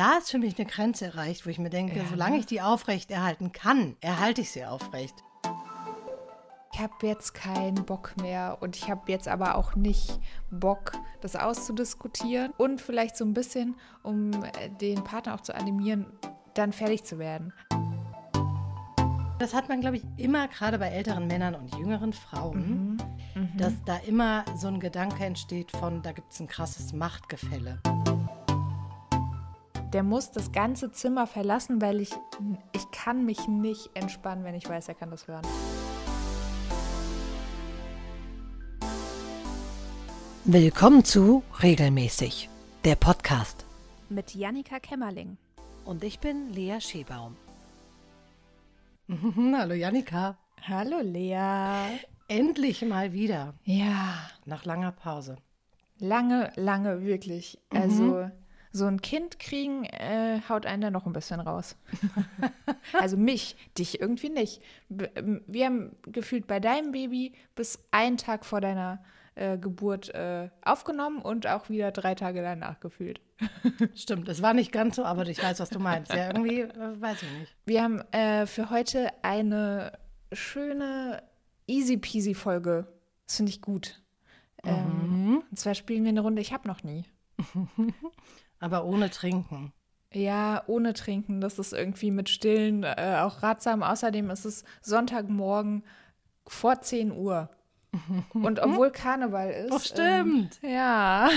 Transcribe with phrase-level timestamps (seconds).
[0.00, 2.40] da ist für mich eine Grenze erreicht, wo ich mir denke, Ja, solange ne?
[2.40, 5.14] ich die aufrecht erhalten kann, erhalte ich sie aufrecht.
[6.72, 10.18] Ich habe jetzt keinen Bock mehr und ich habe jetzt aber auch nicht
[10.50, 16.06] Bock, das auszudiskutieren und vielleicht so ein bisschen, um äh, den Partner auch zu animieren,
[16.54, 17.52] dann fertig zu werden.
[19.38, 22.96] Das hat man, glaube ich, immer gerade bei älteren Männern und jüngeren Frauen,
[23.34, 23.56] Mhm.
[23.58, 27.80] dass da immer so ein Gedanke entsteht von, da gibt es ein krasses Machtgefälle.
[29.92, 32.10] Der muss das ganze Zimmer verlassen, weil ich,
[32.72, 35.44] ich kann mich nicht entspannen, wenn ich weiß, er kann das hören.
[40.44, 42.48] Willkommen zu Regelmäßig,
[42.84, 43.66] der Podcast.
[44.08, 45.36] mit Jannika Kämmerling.
[45.84, 47.36] Und ich bin Lea Schebaum.
[49.08, 50.36] Hallo Janika.
[50.66, 51.98] Hallo Lea.
[52.28, 55.36] Endlich mal wieder, Ja, nach langer Pause.
[55.98, 57.58] lange, lange wirklich.
[57.74, 58.30] Also
[58.72, 61.76] so ein Kind kriegen äh, haut einen da noch ein bisschen raus.
[62.92, 64.62] also mich, dich irgendwie nicht.
[65.16, 69.02] Ähm, Wir haben gefühlt bei deinem Baby bis einen Tag vor deiner
[69.34, 73.20] äh, Geburt äh, aufgenommen und auch wieder drei Tage danach gefühlt.
[73.94, 76.12] Stimmt, es war nicht ganz so, aber ich weiß, was du meinst.
[76.12, 77.56] Ja, irgendwie äh, weiß ich nicht.
[77.64, 79.98] Wir haben äh, für heute eine
[80.32, 81.22] schöne
[81.66, 82.86] easy peasy Folge.
[83.26, 84.00] Das finde ich gut.
[84.64, 87.04] Ähm, und zwar spielen wir eine Runde Ich hab noch nie.
[88.60, 89.72] Aber ohne Trinken.
[90.12, 91.40] Ja, ohne Trinken.
[91.40, 93.82] Das ist irgendwie mit Stillen äh, auch ratsam.
[93.82, 95.84] Außerdem ist es Sonntagmorgen
[96.46, 97.48] vor 10 Uhr.
[98.34, 99.72] Und obwohl Karneval ist.
[99.72, 100.60] Oh, stimmt.
[100.62, 101.30] Ähm, ja.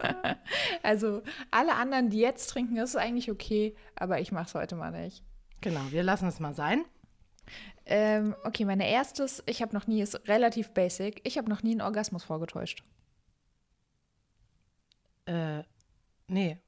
[0.82, 4.92] also alle anderen, die jetzt trinken, ist eigentlich okay, aber ich mache es heute mal
[4.92, 5.24] nicht.
[5.60, 6.84] Genau, wir lassen es mal sein.
[7.86, 11.26] Ähm, okay, meine erstes, ich habe noch nie, ist relativ basic.
[11.26, 12.84] Ich habe noch nie einen Orgasmus vorgetäuscht.
[15.26, 15.64] Äh,
[16.30, 16.58] nee.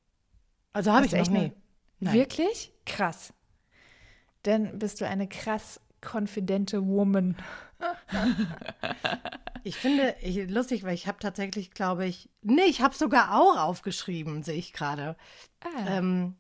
[0.73, 1.53] Also habe ich du noch echt nie.
[2.01, 2.15] Nein.
[2.15, 2.73] Wirklich?
[2.87, 3.33] Krass.
[4.43, 7.37] Dann bist du eine krass konfidente Woman.
[9.65, 13.57] Ich finde, ich, lustig, weil ich habe tatsächlich, glaube ich, nee, ich habe sogar auch
[13.59, 15.17] aufgeschrieben, sehe ich gerade.
[15.61, 16.37] Ah, Ähm,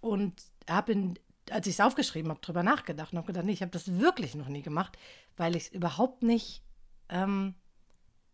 [0.00, 1.14] und habe,
[1.50, 4.36] als ich es aufgeschrieben habe, drüber nachgedacht und habe gedacht, nee, ich habe das wirklich
[4.36, 4.96] noch nie gemacht,
[5.36, 6.62] weil ich es überhaupt nicht
[7.08, 7.54] ähm,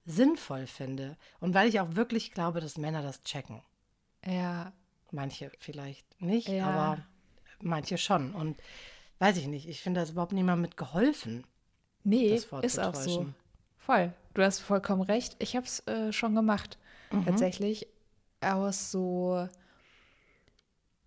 [0.04, 1.16] sinnvoll finde.
[1.40, 3.62] Und weil ich auch wirklich glaube, dass Männer das checken.
[4.26, 4.72] Ja.
[5.12, 6.66] Manche vielleicht nicht, Ja.
[6.66, 7.06] aber
[7.60, 8.34] manche schon.
[8.34, 8.60] Und
[9.18, 11.46] weiß ich nicht, ich finde, da ist überhaupt niemand mit geholfen.
[12.02, 13.26] Nee, das ist auch so.
[13.78, 14.12] Voll.
[14.34, 15.36] Du hast vollkommen recht.
[15.38, 16.78] Ich habe es äh, schon gemacht.
[17.12, 17.24] Mhm.
[17.24, 17.86] Tatsächlich.
[18.40, 19.48] Aus so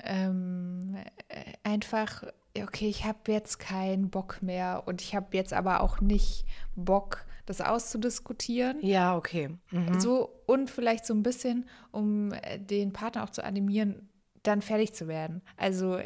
[0.04, 0.98] ähm,
[1.28, 2.24] äh, einfach,
[2.58, 7.26] okay, ich habe jetzt keinen Bock mehr und ich habe jetzt aber auch nicht Bock,
[7.50, 8.78] das auszudiskutieren.
[8.82, 9.50] Ja, okay.
[9.72, 10.00] Mhm.
[10.00, 14.10] So und vielleicht so ein bisschen, um äh, den Partner auch zu animieren,
[14.44, 15.42] dann fertig zu werden.
[15.58, 16.00] Also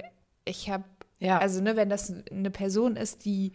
[0.45, 0.85] ich habe,
[1.19, 1.37] Ja.
[1.39, 3.53] also ne, wenn das eine Person ist, die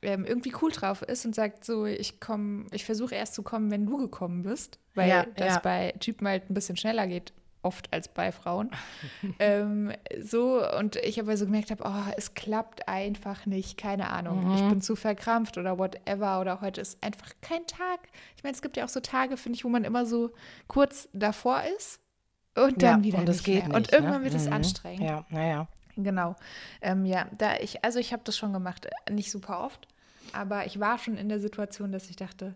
[0.00, 3.70] ähm, irgendwie cool drauf ist und sagt so, ich komme, ich versuche erst zu kommen,
[3.72, 5.60] wenn du gekommen bist, weil Ja, das ja.
[5.60, 7.32] bei Typen halt ein bisschen schneller geht,
[7.62, 8.70] oft als bei Frauen.
[9.38, 14.50] ähm, so und ich aber so gemerkt habe, oh, es klappt einfach nicht, keine Ahnung,
[14.52, 14.68] ich Mhm.
[14.68, 18.00] bin zu verkrampft oder whatever oder heute ist einfach kein Tag.
[18.36, 20.30] Ich meine, es gibt ja auch so Tage, finde ich, wo man immer so
[20.66, 22.00] kurz davor ist
[22.56, 23.74] und dann ja, wieder und nicht das geht mehr.
[23.76, 24.24] und nicht, irgendwann ne?
[24.24, 24.52] wird es Mhm.
[24.52, 25.02] anstrengend.
[25.02, 25.68] Ja, naja.
[25.96, 26.36] Genau.
[26.80, 29.88] Ähm, ja, da ich, also ich habe das schon gemacht, nicht super oft,
[30.32, 32.54] aber ich war schon in der Situation, dass ich dachte,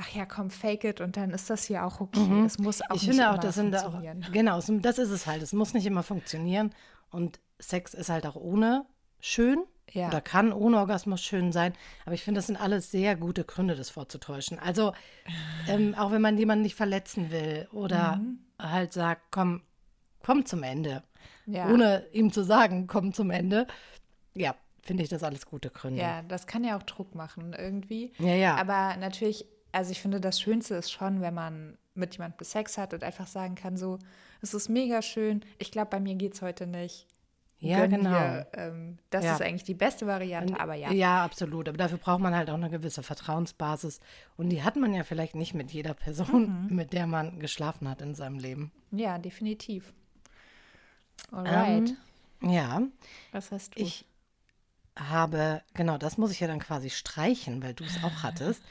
[0.00, 2.42] ach ja, komm, fake it und dann ist das hier auch okay.
[2.46, 4.26] Es muss auch Ich nicht finde auch, immer das sind auch, funktionieren.
[4.32, 5.42] genau, das ist es halt.
[5.42, 6.74] Es muss nicht immer funktionieren.
[7.10, 8.86] Und Sex ist halt auch ohne
[9.20, 10.08] schön Ja.
[10.08, 11.74] oder kann ohne Orgasmus schön sein.
[12.06, 14.58] Aber ich finde, das sind alles sehr gute Gründe, das vorzutäuschen.
[14.58, 14.92] Also,
[15.68, 18.38] ähm, auch wenn man jemanden nicht verletzen will oder Mhm.
[18.58, 19.62] halt sagt, komm,
[20.22, 21.02] komm zum Ende.
[21.46, 21.68] Ja.
[21.68, 23.66] Ohne ihm zu sagen, komm zum Ende.
[24.34, 26.00] Ja, finde ich das alles gute Gründe.
[26.00, 28.12] Ja, das kann ja auch Druck machen irgendwie.
[28.18, 28.56] Ja, ja.
[28.56, 32.94] Aber natürlich, also ich finde, das Schönste ist schon, wenn man mit jemandem Sex hat
[32.94, 33.98] und einfach sagen kann, so,
[34.40, 37.06] es ist mega schön, ich glaube, bei mir geht es heute nicht.
[37.62, 38.10] Ja, Gönn genau.
[38.10, 38.46] dir.
[38.54, 39.34] Ähm, das Ja.
[39.34, 40.90] ist eigentlich die beste Variante, aber ja.
[40.92, 41.68] Ja, absolut.
[41.68, 44.00] Aber dafür braucht man halt auch eine gewisse Vertrauensbasis.
[44.38, 46.74] Und die hat man ja vielleicht nicht mit jeder Person, Mhm.
[46.74, 48.72] mit der man geschlafen hat in seinem Leben.
[48.92, 49.92] Ja, definitiv.
[51.32, 51.94] Alright.
[52.42, 52.82] Ähm, ja,
[53.32, 53.80] Was hast du?
[53.82, 54.06] ich
[54.98, 58.62] habe, genau, das muss ich ja dann quasi streichen, weil du es auch hattest.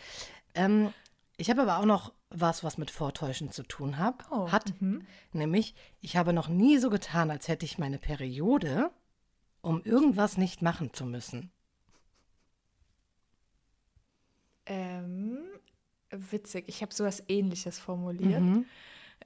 [0.56, 0.94] Ähm,
[1.38, 4.74] ich habe aber auch noch was, was mit Vortäuschen zu tun hab, Oh, hat.
[5.31, 8.92] Nämlich, ich habe noch nie so getan, als hätte ich meine Periode,
[9.62, 11.51] um irgendwas nicht machen zu müssen.
[14.66, 15.40] Ähm,
[16.12, 18.42] witzig, ich habe sowas ähnliches formuliert.
[18.42, 18.66] Mhm.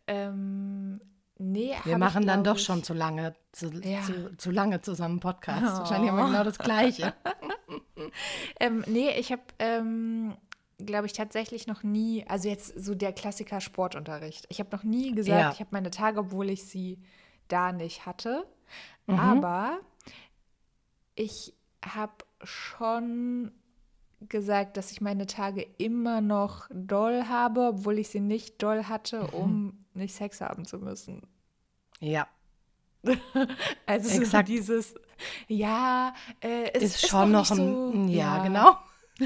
[0.08, 1.00] Ähm,
[1.40, 2.66] Nee, Wir ich, machen dann glaub doch ich.
[2.66, 4.02] schon zu lange, zu, Ja.
[4.04, 5.64] zu, zu lange zusammen Podcast.
[5.64, 5.80] Oh.
[5.80, 7.14] Wahrscheinlich haben wir genau das Gleiche.
[8.60, 10.36] Ähm, nee, ich habe, ähm,
[10.78, 14.46] glaube ich, tatsächlich noch nie, also jetzt so der Klassiker Sportunterricht.
[14.50, 15.52] Ich habe noch nie gesagt, Ja.
[15.52, 17.00] ich habe meine Tage, obwohl ich sie
[17.48, 18.46] da nicht hatte.
[19.08, 19.20] Mhm.
[19.20, 19.80] Aber
[21.16, 21.54] ich
[21.86, 23.52] habe schon
[24.30, 29.24] gesagt, dass ich meine Tage immer noch doll habe, obwohl ich sie nicht doll hatte,
[29.24, 29.30] Mhm.
[29.34, 31.22] um nicht Sex haben zu müssen.
[32.00, 32.28] Ja,
[33.86, 34.96] Also so dieses,
[35.50, 38.78] ja, äh, es ist, schon noch, ein, so, ja, genau.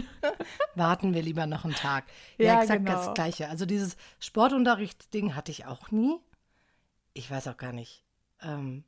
[0.76, 2.06] Warten wir lieber noch einen Tag.
[2.38, 3.06] Ja, Ja, exakt genau.
[3.06, 3.50] das Gleiche.
[3.50, 6.18] Also dieses Sportunterrichtsding hatte ich auch nie.
[7.14, 8.04] Ich weiß auch gar nicht,
[8.42, 8.84] ähm,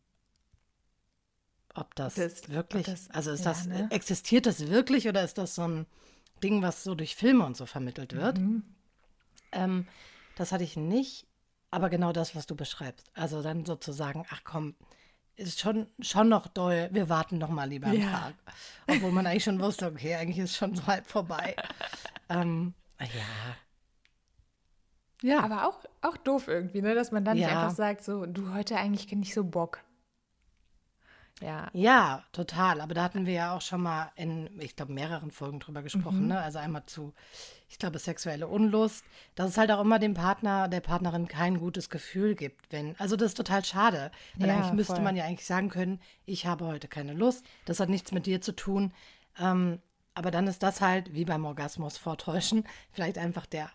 [1.74, 3.88] ob das, Das- wirklich, ob das- also ist ja, das, ne?
[3.92, 5.86] existiert das wirklich oder ist das so ein
[6.44, 8.38] Ding, was so durch Filme und so vermittelt wird?
[8.40, 8.64] Mhm.
[9.52, 9.88] Ähm,
[10.36, 11.26] das hatte ich nicht,
[11.72, 13.12] aber genau das, was du beschreibst.
[13.14, 14.76] Also dann sozusagen, ach komm,
[15.40, 18.12] ist schon, schon noch doll, wir warten noch mal lieber einen Ja.
[18.12, 18.34] Tag.
[18.88, 21.56] Obwohl man eigentlich schon wusste, okay, eigentlich ist schon so halb vorbei.
[22.30, 23.56] ähm, ja.
[25.22, 26.96] Ja, Aber auch, auch doof irgendwie, ne?
[26.96, 27.62] dass man dann nicht Ja.
[27.64, 29.80] einfach sagt, so, du heute eigentlich nicht so Bock.
[31.42, 31.70] Ja.
[31.74, 32.82] ja, total.
[32.82, 36.24] Aber da hatten wir ja auch schon mal in, ich glaube, mehreren Folgen drüber gesprochen.
[36.24, 36.28] Mhm.
[36.28, 36.42] Ne?
[36.42, 37.14] Also einmal zu,
[37.70, 39.06] ich glaube, sexuelle Unlust,
[39.36, 42.72] dass es halt auch immer dem Partner, der Partnerin kein gutes Gefühl gibt.
[42.72, 44.12] Wenn, also das ist total schade.
[44.36, 45.04] Weil Ja, eigentlich müsste voll.
[45.04, 47.46] man ja eigentlich sagen können, ich habe heute keine Lust.
[47.66, 48.94] Das hat nichts mit dir zu tun.
[49.40, 49.80] Ähm,
[50.16, 53.70] aber dann ist das halt, wie beim Orgasmus vortäuschen, vielleicht einfach der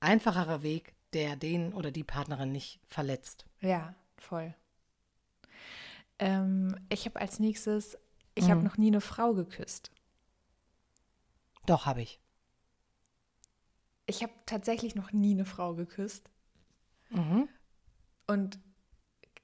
[0.00, 3.44] einfachere Weg, der den oder die Partnerin nicht verletzt.
[3.60, 4.54] Ja, voll.
[6.22, 7.98] Ähm, ich habe als nächstes,
[8.36, 9.90] ich habe noch nie eine Frau geküsst.
[11.66, 12.20] Doch, habe ich.
[14.06, 16.30] Ich habe tatsächlich noch nie eine Frau geküsst
[17.10, 17.48] Mhm.
[18.28, 18.60] und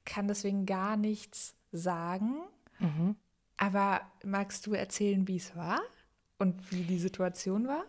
[0.04, 2.36] kann deswegen gar nichts sagen.
[2.78, 3.16] Mhm.
[3.56, 5.80] Aber magst du erzählen, wie es war
[6.38, 7.84] und wie die Situation war?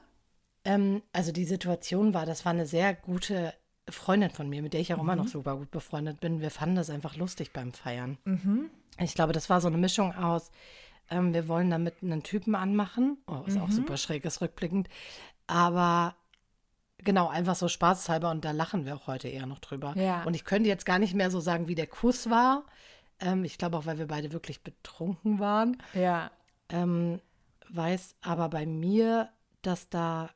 [0.65, 3.53] Ähm, also die Situation war, das war eine sehr gute
[3.91, 6.41] Freundin von mir, mit der ich auch immer noch super gut befreundet bin.
[6.41, 8.17] Wir fanden das einfach lustig beim Feiern.
[8.99, 10.51] Ich glaube, das war so eine Mischung aus,
[11.09, 13.17] ähm, wir wollen damit einen Typen anmachen.
[13.27, 14.89] Oh, ist auch super schräg, ist rückblickend.
[15.47, 16.15] Aber
[16.99, 19.93] genau, einfach so spaßhalber und da lachen wir auch heute eher noch drüber.
[19.97, 20.23] Ja.
[20.23, 22.63] Und ich könnte jetzt gar nicht mehr so sagen, wie der Kuss war.
[23.19, 25.81] Ähm, ich glaube auch, weil wir beide wirklich betrunken waren.
[25.93, 26.31] Ja.
[26.69, 27.19] Ähm,
[27.69, 29.29] weiß aber bei mir,
[29.61, 30.29] dass da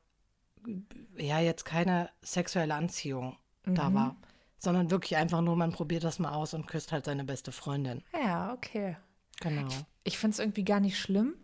[1.18, 4.16] ja jetzt keine sexuelle Anziehung da war,
[4.60, 8.04] sondern wirklich einfach nur, man probiert das mal aus und küsst halt seine beste Freundin.
[8.14, 8.98] Ja, okay.
[9.42, 9.68] Genau.
[10.04, 11.36] Ich finde es irgendwie gar nicht schlimm.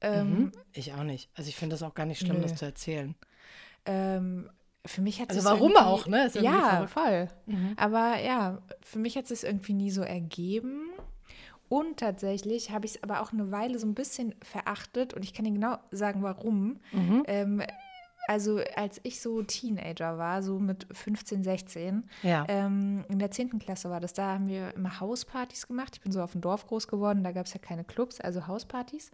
[0.00, 0.52] Ähm, Mhm.
[0.72, 1.30] Ich auch nicht.
[1.34, 2.42] Also ich finde das auch gar nicht schlimm, Nö.
[2.42, 3.14] das zu erzählen.
[3.86, 4.50] ähm,
[4.86, 6.26] für mich hat Also es warum auch, ne?
[6.26, 7.28] Ist ja, voll.
[7.76, 10.90] Aber ja, für mich hat es sich irgendwie nie so ergeben.
[11.70, 15.32] Und tatsächlich habe ich es aber auch eine Weile so ein bisschen verachtet und ich
[15.32, 16.80] kann Ihnen genau sagen, warum.
[16.92, 17.22] Mhm.
[17.26, 17.62] Ähm,
[18.28, 22.44] also als ich so Teenager war, so mit 15, 16, Ja.
[22.48, 23.58] ähm, in der 10.
[23.58, 25.92] Klasse war das, da haben wir immer Hauspartys gemacht.
[25.96, 28.46] Ich bin so auf dem Dorf groß geworden, da gab es ja keine Clubs, also
[28.46, 29.10] Hauspartys.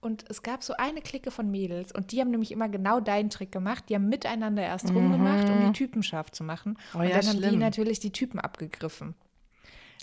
[0.00, 3.30] Und es gab so eine Clique von Mädels und die haben nämlich immer genau deinen
[3.30, 3.84] Trick gemacht.
[3.88, 6.72] Die haben miteinander erst rumgemacht, um die Typen scharf zu machen.
[6.72, 6.76] Mhm.
[6.94, 7.58] Oh und ja, dann haben die schlimm.
[7.58, 9.14] natürlich die Typen abgegriffen.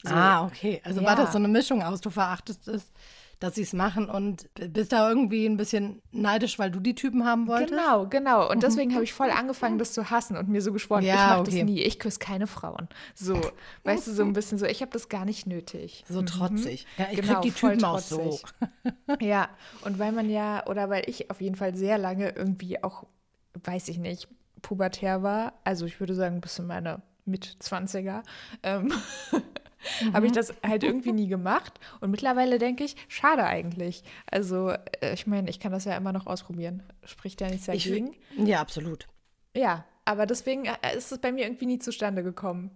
[0.04, 0.13] So.
[0.13, 0.81] Ah, okay.
[0.84, 1.24] Also war Ja.
[1.24, 2.92] das so eine Mischung aus, du verachtest es,
[3.39, 7.25] dass sie es machen und bist da irgendwie ein bisschen neidisch, weil du die Typen
[7.25, 7.71] haben wolltest?
[7.71, 8.49] Genau, genau.
[8.49, 11.19] Und deswegen habe ich voll angefangen, das zu hassen und mir so geschworen, Ja, ich
[11.21, 11.59] mache okay.
[11.59, 12.87] das nie, ich küsse keine Frauen.
[13.13, 13.39] So,
[13.83, 16.04] weißt du, so ein bisschen so, ich habe das gar nicht nötig.
[16.07, 16.85] So trotzig.
[16.97, 18.39] Ja, ich Genau, krieg die Typen auch so.
[19.19, 19.49] Ja,
[19.83, 23.06] und weil man ja, oder weil ich auf jeden Fall sehr lange irgendwie auch,
[23.63, 24.27] weiß ich nicht,
[24.61, 28.23] pubertär war, also ich würde sagen bis in meine Mit-20er,
[28.63, 28.92] ähm,
[30.13, 31.80] habe ich das halt irgendwie nie gemacht.
[32.01, 34.04] Und mittlerweile denke ich, schade eigentlich.
[34.30, 36.83] Also, äh, ich meine, ich kann das ja immer noch ausprobieren.
[37.04, 38.15] Spricht ja nichts Ich, dagegen.
[38.37, 39.07] ja, absolut.
[39.56, 42.71] Ja, aber deswegen äh, ist es bei mir irgendwie nie zustande gekommen.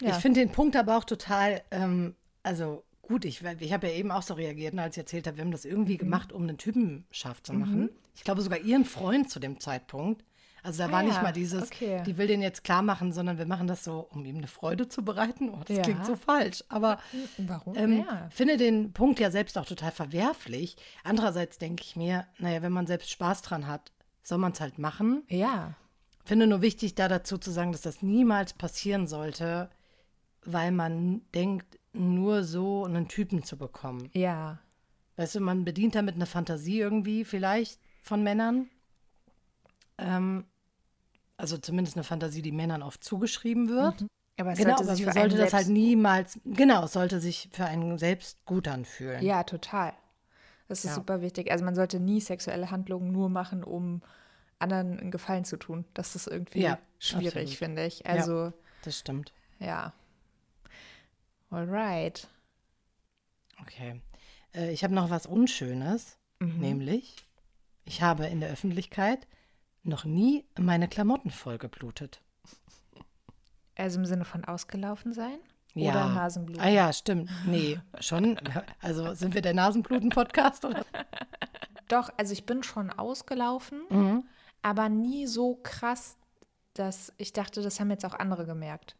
[0.00, 0.10] Ja.
[0.10, 4.10] Ich finde den Punkt aber auch total, ähm, also gut, ich, ich habe ja eben
[4.10, 5.98] auch so reagiert, ne, als ich erzählt habe, wir haben das irgendwie Mhm.
[5.98, 7.90] gemacht, um einen Typen scharf zu machen.
[8.14, 10.24] Ich glaube sogar ihren Freund zu dem Zeitpunkt.
[10.62, 12.02] Also da Ah war nicht ja, mal dieses, okay.
[12.06, 14.88] die will den jetzt klar machen, sondern wir machen das so, um ihm eine Freude
[14.88, 15.50] zu bereiten.
[15.50, 15.82] Oh, das Ja.
[15.82, 16.62] klingt so falsch.
[16.68, 16.98] Aber
[17.38, 17.76] Warum?
[17.76, 18.28] ähm, ja.
[18.30, 20.76] finde den Punkt ja selbst auch total verwerflich.
[21.04, 24.78] Andererseits denke ich mir, naja, wenn man selbst Spaß dran hat, soll man es halt
[24.78, 25.22] machen.
[25.28, 25.74] Ja.
[26.24, 29.70] Finde nur wichtig, da dazu zu sagen, dass das niemals passieren sollte,
[30.44, 34.10] weil man denkt, nur so einen Typen zu bekommen.
[34.12, 34.58] Ja.
[35.16, 38.68] Weißt du, man bedient damit eine Fantasie irgendwie vielleicht von Männern.
[39.98, 40.44] Ähm,
[41.40, 44.04] also zumindest eine Fantasie, die Männern oft zugeschrieben wird.
[44.38, 47.48] Aber es Genau, sollte aber sich für sollte das halt niemals, genau, es sollte sich
[47.52, 49.22] für einen selbst gut anfühlen.
[49.24, 49.92] Ja, total.
[50.68, 50.94] Das ist Ja.
[50.94, 51.50] super wichtig.
[51.50, 54.02] Also man sollte nie sexuelle Handlungen nur machen, um
[54.58, 55.84] anderen einen Gefallen zu tun.
[55.94, 57.50] Das ist irgendwie Ja, schwierig, absolut.
[57.56, 58.06] finde ich.
[58.06, 59.32] Also, Das stimmt.
[59.58, 59.92] ja.
[61.50, 62.28] Alright.
[63.62, 64.00] Okay.
[64.54, 66.60] Äh, ich habe noch was Unschönes, Mhm.
[66.60, 67.16] nämlich
[67.84, 69.26] ich habe in der Öffentlichkeit
[69.82, 72.20] noch nie meine Klamotten vollgeblutet.
[73.76, 75.38] Also im Sinne von ausgelaufen sein?
[75.74, 75.90] Ja.
[75.92, 76.58] Oder Nasenblut?
[76.60, 77.30] Ah ja, stimmt.
[77.46, 78.38] Nee, schon.
[78.82, 80.66] Also sind wir der Nasenbluten-Podcast?
[81.88, 84.24] Doch, also ich bin schon ausgelaufen, Mhm.
[84.62, 86.16] aber nie so krass,
[86.74, 88.96] dass ich dachte, das haben jetzt auch andere gemerkt.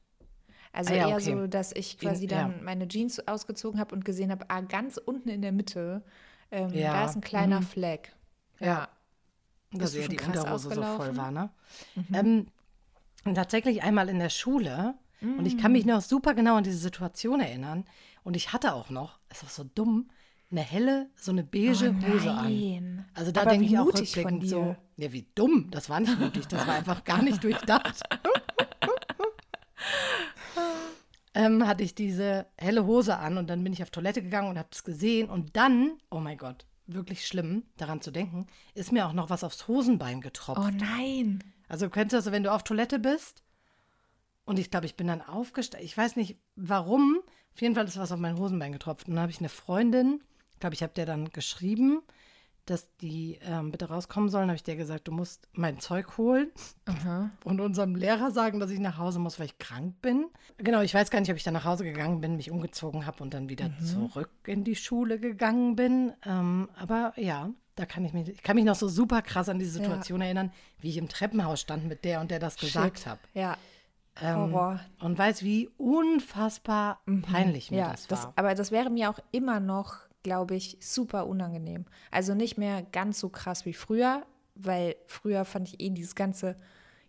[0.73, 1.25] Also Ah ja, eher okay.
[1.25, 2.63] so, dass ich quasi In- dann ja.
[2.63, 6.03] meine Jeans ausgezogen habe und gesehen habe, ah, ganz unten in der Mitte,
[6.53, 7.65] ähm, Ja, da ist ein kleiner mhm.
[7.67, 8.15] Fleck.
[8.61, 8.89] Ja.
[9.73, 11.13] Dass du ja die Unterhose so voll?
[11.13, 11.17] Mhm.
[11.17, 11.51] war, ne?
[12.13, 12.47] Ähm,
[13.25, 14.95] und tatsächlich einmal in der Schule.
[15.21, 15.59] Und ich Mm.
[15.59, 17.85] kann mich noch super genau an diese Situation erinnern.
[18.25, 20.11] Und ich hatte auch noch, ist doch so dumm,
[20.51, 23.05] eine helle, so eine beige Oh Hose an.
[23.15, 24.75] Also da Aber denke ich auch rückblickend so.
[24.97, 25.69] Ja, wie dumm.
[25.71, 26.49] Das war nicht mutig.
[26.49, 28.01] Das war einfach gar nicht durchdacht.
[31.35, 34.59] ähm, hatte ich diese helle Hose an und dann bin ich auf Toilette gegangen und
[34.59, 35.29] habe es gesehen.
[35.31, 39.45] Und dann, oh mein Gott, wirklich schlimm, daran zu denken, ist mir auch noch was
[39.45, 40.61] aufs Hosenbein getropft.
[40.61, 41.43] Oh nein.
[41.69, 43.43] Also du kennst das, wenn du auf Toilette bist
[44.45, 45.87] und ich glaube, ich bin dann aufgestanden.
[45.87, 47.21] Ich weiß nicht warum.
[47.55, 49.07] Auf jeden Fall ist was auf mein Hosenbein getropft.
[49.07, 52.03] Und dann habe ich eine Freundin, ich glaube, ich habe der dann geschrieben,
[52.71, 54.49] dass die ähm, bitte rauskommen sollen.
[54.49, 56.51] habe ich der gesagt, du musst mein Zeug holen
[56.87, 57.31] Aha.
[57.45, 60.27] und unserem Lehrer sagen, dass ich nach Hause muss, weil ich krank bin.
[60.59, 63.23] Genau, ich weiß gar nicht, ob ich dann nach Hause gegangen bin, mich umgezogen habe
[63.23, 66.13] und dann wieder zurück in die Schule gegangen bin.
[66.25, 69.59] Ähm, aber ja, da kann ich mich, ich kann mich noch so super krass an
[69.59, 73.21] diese Situation erinnern, wie ich im Treppenhaus stand mit der und der das gesagt habe.
[73.35, 73.57] Ja.
[74.21, 74.81] Ähm, Horror.
[75.01, 78.33] Und weiß, wie unfassbar peinlich mir Ja, das das, war.
[78.37, 81.87] aber das wäre mir auch immer noch, glaube ich, super unangenehm.
[82.11, 86.57] Also nicht mehr ganz so krass wie früher, weil früher fand ich eh dieses ganze,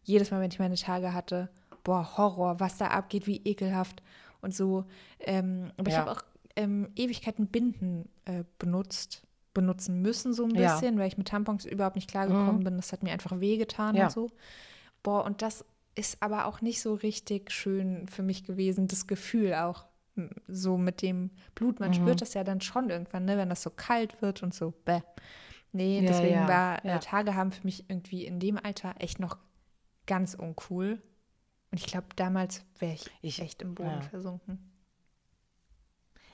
[0.04, 1.50] jedes Mal, wenn ich meine Tage hatte,
[1.84, 4.02] boah, Horror, was da abgeht, wie ekelhaft
[4.42, 4.86] und so.
[5.20, 6.02] Ähm, aber ich Ja.
[6.02, 6.22] habe auch
[6.56, 10.74] ähm, Ewigkeiten Binden äh, benutzt, benutzen müssen so ein Ja.
[10.74, 12.64] bisschen, weil ich mit Tampons überhaupt nicht klargekommen Mhm.
[12.64, 12.78] bin.
[12.78, 14.06] Das hat mir einfach wehgetan Ja.
[14.06, 14.30] und so.
[15.04, 15.66] Boah, und das
[15.96, 19.86] ist aber auch nicht so richtig schön für mich gewesen, das Gefühl auch
[20.48, 21.80] so mit dem Blut.
[21.80, 21.96] Man Mhm.
[21.96, 24.72] spürt das ja dann schon irgendwann, ne, wenn das so kalt wird und so.
[24.86, 25.02] Bäh.
[25.74, 26.98] Nee, Ja, deswegen ja, war ja.
[26.98, 29.38] äh, Tage haben für mich irgendwie in dem Alter echt noch
[30.06, 31.02] ganz uncool.
[31.72, 34.02] Und ich glaube, damals wäre ich, Ich- echt im Boden ja.
[34.02, 34.68] versunken.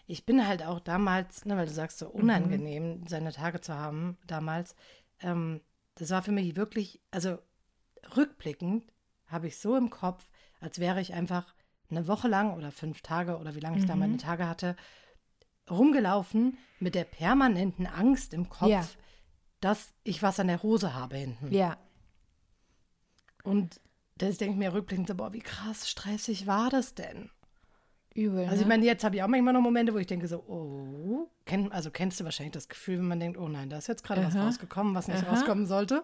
[0.08, 4.18] Ich bin halt auch damals, ne, weil du sagst, so unangenehm, seine Tage zu haben,
[4.26, 4.76] damals.
[5.20, 5.62] Ähm,
[5.96, 7.38] das war für mich wirklich, also
[8.16, 8.86] rückblickend
[9.28, 10.30] habe ich so im Kopf,
[10.62, 11.54] als wäre ich einfach
[11.90, 14.76] eine Woche lang oder fünf Tage oder wie lange ich da meine Tage hatte,
[15.70, 18.86] rumgelaufen mit der permanenten Angst im Kopf, Ja.
[19.62, 21.54] dass ich was an der Hose habe hinten.
[21.54, 21.78] Ja,
[23.44, 23.80] Und
[24.18, 27.30] das denke ich mir rückblickend so, boah, wie krass stressig war das denn?
[28.18, 28.46] übel.
[28.46, 28.68] Also ich ne?
[28.70, 31.92] meine, jetzt habe ich auch manchmal noch Momente, wo ich denke so, oh, kenn, also
[31.92, 34.36] kennst du wahrscheinlich das Gefühl, wenn man denkt, oh nein, da ist jetzt gerade was
[34.36, 35.30] rausgekommen, was nicht Aha.
[35.36, 36.04] rauskommen sollte.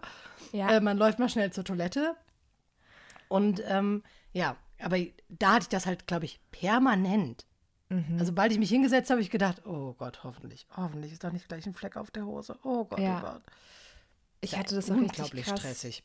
[0.51, 0.69] ja.
[0.69, 2.15] Äh, man läuft mal schnell zur Toilette.
[3.29, 4.97] Und ähm, ja, aber
[5.29, 7.45] da hatte ich das halt, glaube ich, permanent.
[7.89, 8.05] Mhm.
[8.13, 11.29] Also sobald ich mich hingesetzt habe, habe ich gedacht, oh Gott, hoffentlich, hoffentlich ist da
[11.31, 12.57] nicht gleich ein Fleck auf der Hose.
[12.63, 13.19] Oh Gott, Ja.
[13.19, 13.41] oh Gott.
[14.41, 15.59] ich hatte das auch unglaublich krass.
[15.59, 16.03] stressig.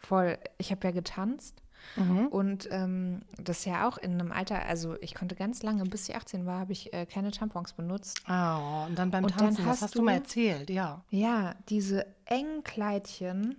[0.00, 0.38] Voll.
[0.58, 1.62] Ich habe ja getanzt
[1.96, 2.26] Mhm.
[2.26, 6.16] und ähm, das ja auch in einem Alter, also ich konnte ganz lange, bis ich
[6.16, 8.20] 18 war, habe ich äh, keine Tampons benutzt.
[8.26, 11.04] Ah, und dann beim Und dann Tanzen, das hast hast du mal erzählt, ja.
[11.10, 13.56] Ja, diese engen Kleidchen,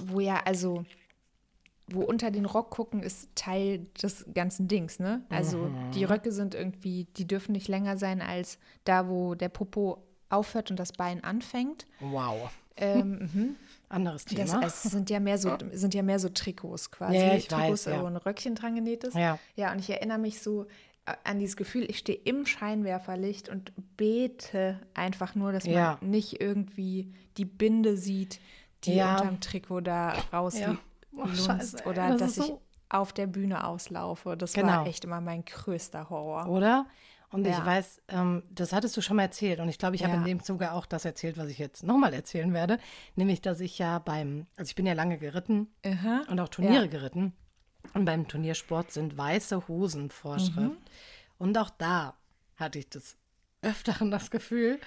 [0.00, 0.86] wo ja, also,
[1.94, 5.22] wo unter den Rock gucken, ist Teil des ganzen Dings, ne?
[5.28, 10.02] Also die Röcke sind irgendwie, die dürfen nicht länger sein als da, wo der Popo
[10.28, 11.86] aufhört und das Bein anfängt.
[12.00, 12.50] Wow.
[12.76, 13.56] Ähm, mhm.
[13.88, 14.60] Anderes Thema.
[14.60, 17.16] Das, es sind ja mehr so, sind ja mehr so Trikots quasi.
[17.16, 18.02] Ja, ich Trikots, weiß, ja.
[18.02, 19.14] wo ein Röckchen dran genäht ist.
[19.14, 19.38] Ja.
[19.56, 20.64] Ja, und ich erinnere mich so
[21.04, 25.98] äh, an dieses Gefühl, ich stehe im Scheinwerferlicht und bete einfach nur, dass Ja.
[26.00, 28.40] man nicht irgendwie die Binde sieht,
[28.84, 29.16] die Ja.
[29.18, 30.80] unterm Trikot da rauslunzt
[31.16, 34.36] Oh, scheiße, oder das dass ich so- auf der Bühne auslaufe.
[34.36, 34.68] Das Genau.
[34.68, 36.48] war echt immer mein größter Horror.
[36.48, 36.86] Oder?
[37.30, 37.64] Und ich Ja.
[37.64, 39.58] weiß, ähm, das hattest du schon mal erzählt.
[39.60, 40.18] Und ich glaube, ich habe Ja.
[40.18, 42.78] in dem Zuge auch das erzählt, was ich jetzt nochmal erzählen werde.
[43.16, 46.24] Nämlich, dass ich ja beim, also ich bin ja lange geritten Aha.
[46.28, 46.90] und auch Turniere Ja.
[46.90, 47.32] geritten.
[47.94, 50.58] Und beim Turniersport sind weiße Hosen Vorschrift.
[50.58, 50.76] Mhm.
[51.38, 52.14] Und auch da
[52.56, 53.16] hatte ich das
[53.62, 54.78] öfteren das Gefühl,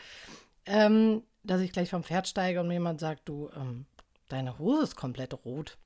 [0.68, 3.86] ähm, dass ich gleich vom Pferd steige und mir jemand sagt, du, ähm,
[4.30, 5.78] deine Hose ist komplett rot.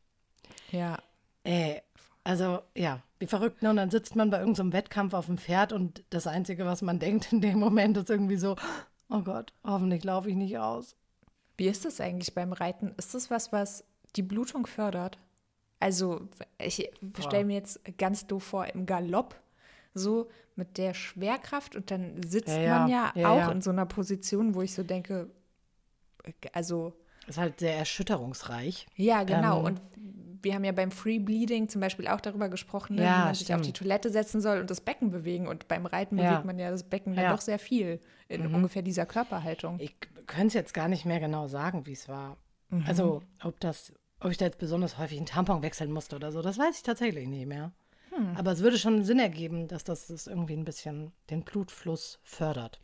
[0.72, 0.98] Ja.
[1.44, 1.82] Äh,
[2.24, 3.70] also ja, Wie verrückt, ne?
[3.70, 7.00] Und dann sitzt man bei irgendeinem Wettkampf auf dem Pferd und das Einzige, was man
[7.06, 8.56] denkt in dem Moment, ist irgendwie so,
[9.10, 10.96] oh Gott, hoffentlich laufe ich nicht aus.
[11.58, 12.94] Wie ist das eigentlich beim Reiten?
[12.98, 13.84] Ist das was, was
[14.15, 15.18] die Blutung fördert?
[15.82, 16.27] Also,
[16.62, 16.89] ich
[17.20, 19.36] stelle mir jetzt ganz doof vor, im Galopp,
[19.94, 22.79] so mit der Schwerkraft und dann sitzt Ja, ja.
[22.79, 25.29] man ja, Ja, auch in so einer Position, wo ich so denke,
[26.53, 26.94] also,
[27.27, 28.88] Ist halt sehr erschütterungsreich.
[28.96, 29.60] ja, genau.
[29.60, 29.82] Ähm, und
[30.41, 33.36] wir haben ja beim Free Bleeding zum Beispiel auch darüber gesprochen, ne, Ja, wie man
[33.36, 33.74] sich auf die.
[33.74, 35.48] Toilette setzen soll und das Becken bewegen.
[35.48, 36.29] Und beim Reiten Ja.
[36.31, 37.29] bewegt man ja das Becken dann Ja.
[37.31, 37.36] Mhm.
[37.36, 39.79] doch sehr viel in ungefähr dieser Körperhaltung.
[39.79, 39.96] Ich
[40.27, 42.38] könnte es jetzt gar nicht mehr genau sagen, wie es war.
[42.69, 42.84] Mhm.
[42.88, 46.41] Also, ob das, ob ich da jetzt besonders häufig einen Tampon wechseln musste oder so,
[46.41, 47.72] das weiß ich tatsächlich nicht mehr.
[48.12, 48.36] Hm.
[48.38, 52.79] Aber es würde schon Sinn ergeben, dass das, das irgendwie ein bisschen den Blutfluss fördert.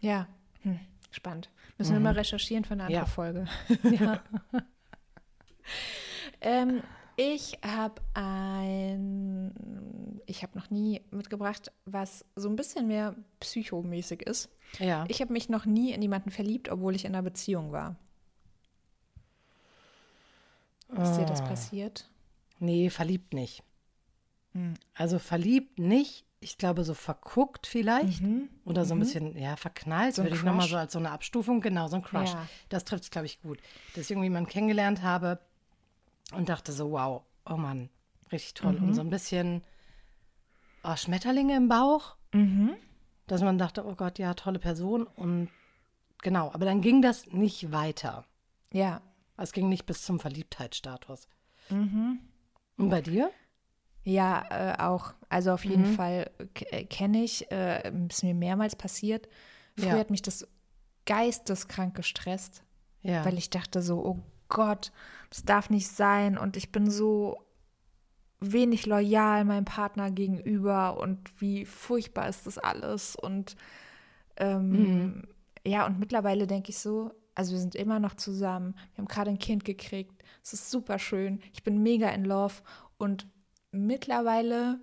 [0.00, 0.26] Ja,
[0.62, 0.80] hm.
[1.10, 1.50] spannend.
[1.78, 3.06] Müssen wir mal recherchieren für eine andere Ja.
[3.06, 3.46] Folge.
[6.40, 6.82] ähm,
[7.22, 9.52] ich habe ein,
[10.24, 14.48] ich habe noch nie mitgebracht, was so ein bisschen mehr psychomäßig ist.
[14.78, 15.04] Ja.
[15.08, 17.96] Ich habe mich noch nie in jemanden verliebt, obwohl ich in einer Beziehung war.
[20.88, 21.26] Ist dir Ah.
[21.26, 22.08] das passiert?
[22.58, 23.62] Nee, verliebt nicht.
[24.52, 24.74] Hm.
[24.94, 26.24] Also verliebt nicht.
[26.40, 28.22] Ich glaube, so verguckt vielleicht.
[28.22, 28.48] Mhm.
[28.64, 31.60] Oder so ein bisschen, ja, verknallt, So würde ich nochmal so als so eine Abstufung,
[31.60, 32.30] genau, so ein Crush.
[32.30, 32.46] Ja.
[32.70, 33.58] Das trifft es, glaube ich, gut.
[33.94, 35.38] Dass ich irgendwie jemanden kennengelernt habe
[36.34, 37.88] und dachte so, wow, oh Mann,
[38.32, 38.74] richtig toll.
[38.74, 38.88] Mhm.
[38.88, 39.62] Und so ein bisschen
[40.84, 42.76] oh, Schmetterlinge im Bauch, Mhm.
[43.26, 45.04] dass man dachte, oh Gott, ja, tolle Person.
[45.06, 45.48] Und
[46.22, 48.24] genau, aber dann ging das nicht weiter.
[48.72, 49.02] Ja.
[49.36, 51.26] Es ging nicht bis zum Verliebtheitsstatus.
[51.70, 52.18] Mhm.
[52.76, 53.30] Und bei dir?
[54.04, 55.14] Ja, äh, auch.
[55.30, 55.94] Also auf jeden Mhm.
[55.94, 56.30] Fall
[56.70, 59.28] äh, kenne ich, äh, ist mir mehrmals passiert.
[59.76, 59.98] Früher Ja.
[59.98, 60.46] hat mich das
[61.06, 62.62] geisteskrank gestresst,
[63.02, 63.24] Ja.
[63.24, 64.18] weil ich dachte so, oh
[64.50, 64.92] Gott,
[65.30, 66.36] das darf nicht sein.
[66.38, 67.38] Und ich bin so
[68.40, 73.16] wenig loyal meinem Partner gegenüber und wie furchtbar ist das alles.
[73.16, 73.56] Und
[74.36, 75.22] ähm, Mhm.
[75.66, 79.30] ja, und mittlerweile denke ich so, also wir sind immer noch zusammen, wir haben gerade
[79.30, 82.54] ein Kind gekriegt, es ist super schön, ich bin mega in Love.
[82.98, 83.26] Und
[83.72, 84.80] mittlerweile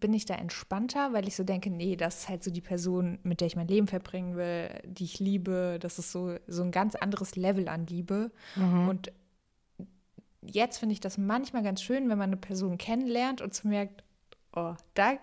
[0.00, 3.18] bin ich da entspannter, weil ich so denke, nee, das ist halt so die Person,
[3.22, 6.70] mit der ich mein Leben verbringen will, die ich liebe, das ist so, so ein
[6.70, 8.88] ganz anderes Level an Liebe Mhm.
[8.88, 9.12] und
[10.42, 14.04] jetzt finde ich das manchmal ganz schön, wenn man eine Person kennenlernt und so merkt,
[14.54, 15.14] oh, da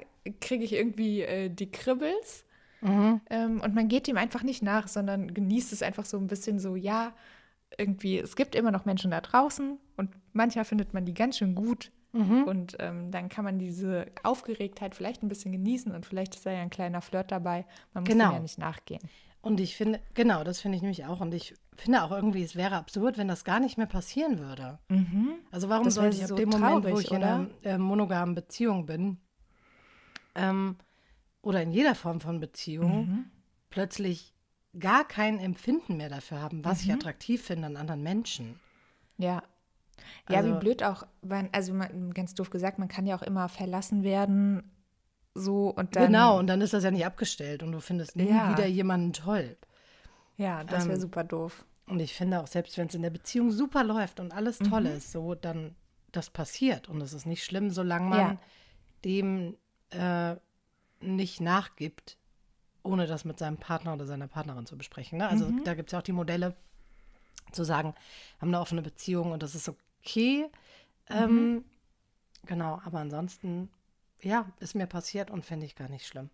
[0.41, 2.45] kriege ich irgendwie äh, die Kribbels.
[2.81, 3.21] Mhm.
[3.29, 6.59] Ähm, und man geht dem einfach nicht nach, sondern genießt es einfach so ein bisschen
[6.59, 7.13] so, ja,
[7.77, 11.55] irgendwie, es gibt immer noch Menschen da draußen und manchmal findet man die ganz schön
[11.55, 11.91] gut.
[12.13, 12.43] Mhm.
[12.43, 16.51] Und ähm, dann kann man diese Aufgeregtheit vielleicht ein bisschen genießen und vielleicht ist da
[16.51, 17.65] ja ein kleiner Flirt dabei.
[17.93, 18.31] Man muss dem Genau.
[18.33, 19.01] ja nicht nachgehen.
[19.41, 21.19] Und ich finde, genau, das finde ich nämlich auch.
[21.19, 24.79] Und ich finde auch irgendwie, es wäre absurd, wenn das gar nicht mehr passieren würde.
[25.51, 27.33] Also warum sollte ich so ab dem Moment, wo ich in oder?
[27.33, 29.17] einer äh, monogamen Beziehung bin,
[30.35, 30.77] ähm,
[31.41, 33.25] oder in jeder Form von Beziehung, Mhm.
[33.69, 34.33] plötzlich
[34.79, 36.89] gar kein Empfinden mehr dafür haben, was Mhm.
[36.89, 38.59] ich attraktiv finde an anderen Menschen.
[39.17, 39.43] Ja.
[40.29, 43.21] Ja, wie Also- blöd auch, wann- also man, ganz doof gesagt, man kann ja auch
[43.21, 44.71] immer verlassen werden,
[45.35, 46.05] so und dann.
[46.07, 48.51] genau, und dann ist das ja nicht abgestellt und du findest nie Ja.
[48.51, 49.57] wieder jemanden toll.
[50.37, 51.65] Ja, das wäre ähm, super doof.
[51.87, 54.81] Und ich finde auch, selbst wenn es in der Beziehung super läuft und alles toll
[54.81, 54.87] Mhm.
[54.97, 55.75] ist, so dann
[56.11, 56.87] das passiert.
[56.89, 58.37] Und es ist nicht schlimm, solange man Ja.
[59.05, 59.57] dem
[59.91, 60.35] äh,
[61.01, 62.17] nicht nachgibt,
[62.81, 65.19] ohne das mit seinem Partner oder seiner Partnerin zu besprechen.
[65.19, 65.27] Ne?
[65.29, 65.63] Also Mhm.
[65.65, 66.55] da gibt es ja auch die Modelle,
[67.51, 67.93] zu sagen,
[68.41, 69.65] haben eine offene Beziehung und das ist
[70.05, 70.45] okay.
[71.09, 71.15] Mhm.
[71.15, 71.65] Ähm,
[72.45, 73.69] genau, aber ansonsten,
[74.21, 76.29] ja, ist mir passiert und finde ich gar nicht schlimm.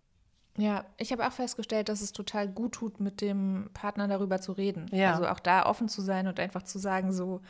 [0.56, 4.52] Ja, ich habe auch festgestellt, dass es total gut tut, mit dem Partner darüber zu
[4.52, 4.86] reden.
[4.92, 5.12] Ja.
[5.12, 7.40] Also auch da offen zu sein und einfach zu sagen, so,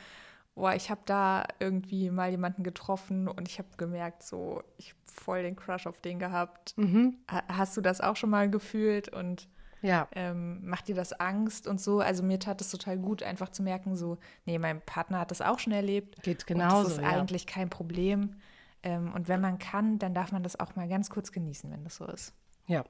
[0.55, 5.01] boah, ich habe da irgendwie mal jemanden getroffen und ich habe gemerkt, so, ich habe
[5.07, 6.77] voll den Crush auf den gehabt.
[6.77, 7.17] Mhm.
[7.31, 9.49] Ha- Hast du das auch schon mal gefühlt und
[9.83, 12.01] Ja, ähm, macht dir das Angst und so?
[12.01, 15.41] Also mir tat es total gut, einfach zu merken, so, nee, mein Partner hat das
[15.41, 16.23] auch schon erlebt.
[16.23, 16.89] geht genauso.
[16.89, 17.09] das ist ja.
[17.09, 18.37] eigentlich kein Problem.
[18.83, 21.85] Ähm, und wenn man kann, dann darf man das auch mal ganz kurz genießen, wenn
[21.85, 22.35] das so ist.
[22.67, 22.85] ja.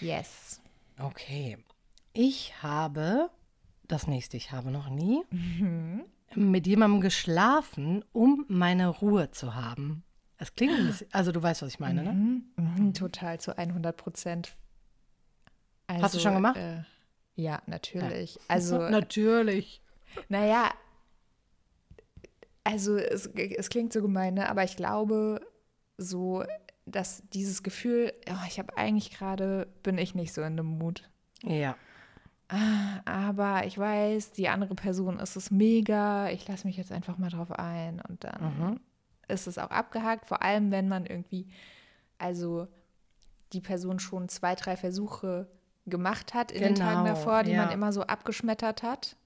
[0.00, 0.60] Yes.
[0.98, 1.58] Okay.
[2.12, 3.30] Ich habe,
[3.86, 6.04] das nächste, ich habe noch nie, Mhm.
[6.34, 10.02] mit jemandem geschlafen, um meine Ruhe zu haben.
[10.38, 12.12] Es klingt ein bisschen, also du weißt, was ich meine, ne?
[12.12, 14.56] Mhm, mhm, total zu 100 Prozent.
[16.00, 16.56] Hast du schon gemacht?
[16.56, 16.82] Äh,
[17.34, 18.38] ja, natürlich.
[18.48, 19.82] Also, Natürlich.
[20.28, 20.70] naja,
[22.64, 24.48] also es, es klingt so gemein, ne?
[24.48, 25.40] aber ich glaube
[25.98, 26.44] so,
[26.86, 31.08] dass dieses Gefühl, oh, ich habe eigentlich gerade, bin ich nicht so in dem Mut.
[31.42, 31.76] Ja.
[33.04, 36.28] Aber ich weiß, die andere Person ist es mega.
[36.30, 38.80] Ich lasse mich jetzt einfach mal drauf ein und dann Mhm.
[39.28, 40.26] ist es auch abgehakt.
[40.26, 41.48] Vor allem, wenn man irgendwie,
[42.18, 42.68] also
[43.54, 45.48] die Person schon zwei, drei Versuche
[45.86, 47.64] gemacht hat in den Tagen Genau, davor, die ja.
[47.64, 49.16] man immer so abgeschmettert hat.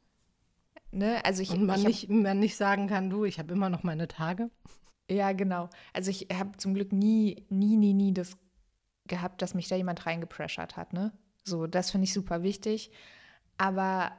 [0.91, 1.23] Ne?
[1.25, 3.69] Also ich, Und man ich hab- nicht, man nicht sagen kann, du, ich habe immer
[3.69, 4.51] noch meine Tage.
[5.11, 5.69] Ja, genau.
[5.93, 8.37] Also ich habe zum Glück nie, nie, nie, nie das
[9.07, 11.13] gehabt, dass mich da jemand reingepressert hat, ne?
[11.45, 12.91] So, das finde ich super wichtig.
[13.57, 14.11] Aber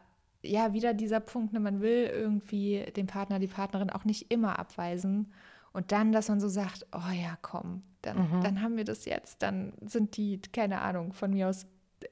[0.43, 4.59] ja, wieder dieser Punkt, ne, man will irgendwie den Partner, die Partnerin auch nicht immer
[4.59, 5.33] abweisen.
[5.73, 9.41] Und dann, dass man so sagt, oh ja, komm, dann, dann haben wir das jetzt.
[9.41, 11.65] Dann sind die, keine Ahnung, von mir aus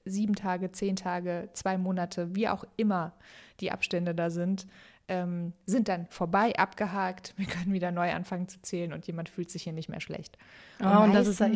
[0.05, 3.13] sieben Tage, zehn Tage, zwei Monate, wie auch immer
[3.59, 4.67] die Abstände da sind,
[5.07, 7.33] ähm, sind dann vorbei, abgehakt.
[7.37, 10.37] Wir können wieder neu anfangen zu zählen und jemand fühlt sich hier nicht mehr schlecht.
[10.83, 11.47] Oh, und das ist ja-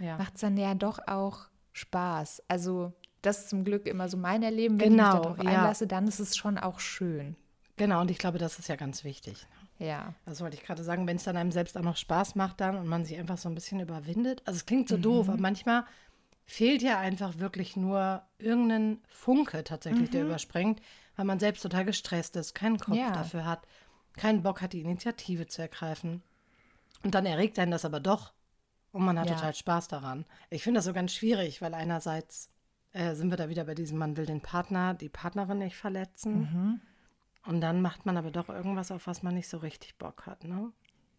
[0.00, 0.16] ja.
[0.18, 2.42] Macht es dann ja doch auch Spaß.
[2.48, 4.80] Also, das ist zum Glück immer so mein Erleben.
[4.80, 5.50] Wenn ich Genau, mich darauf ja.
[5.50, 7.36] einlasse, dann ist es schon auch schön.
[7.76, 9.46] Genau, und ich glaube, das ist ja ganz wichtig.
[9.78, 10.12] Ja.
[10.26, 12.74] Das wollte ich gerade sagen, wenn es dann einem selbst auch noch Spaß macht dann
[12.76, 14.42] und man sich einfach so ein bisschen überwindet.
[14.44, 15.02] Also es klingt so Mhm.
[15.02, 15.84] doof, aber manchmal
[16.50, 20.12] fehlt ja einfach wirklich nur irgendein Funke tatsächlich, Mhm.
[20.12, 20.80] der überspringt,
[21.14, 23.10] weil man selbst total gestresst ist, keinen Kopf Ja.
[23.12, 23.66] dafür hat,
[24.16, 26.22] keinen Bock hat, die Initiative zu ergreifen.
[27.04, 28.32] Und dann erregt einen das aber doch
[28.92, 29.34] und man hat Ja.
[29.36, 30.24] total Spaß daran.
[30.48, 32.50] Ich finde das so ganz schwierig, weil einerseits
[32.94, 36.40] äh, sind wir da wieder bei diesem, man will den Partner, die Partnerin nicht verletzen.
[36.40, 36.80] Mhm.
[37.46, 40.44] Und dann macht man aber doch irgendwas, auf was man nicht so richtig Bock hat,
[40.44, 40.72] ne?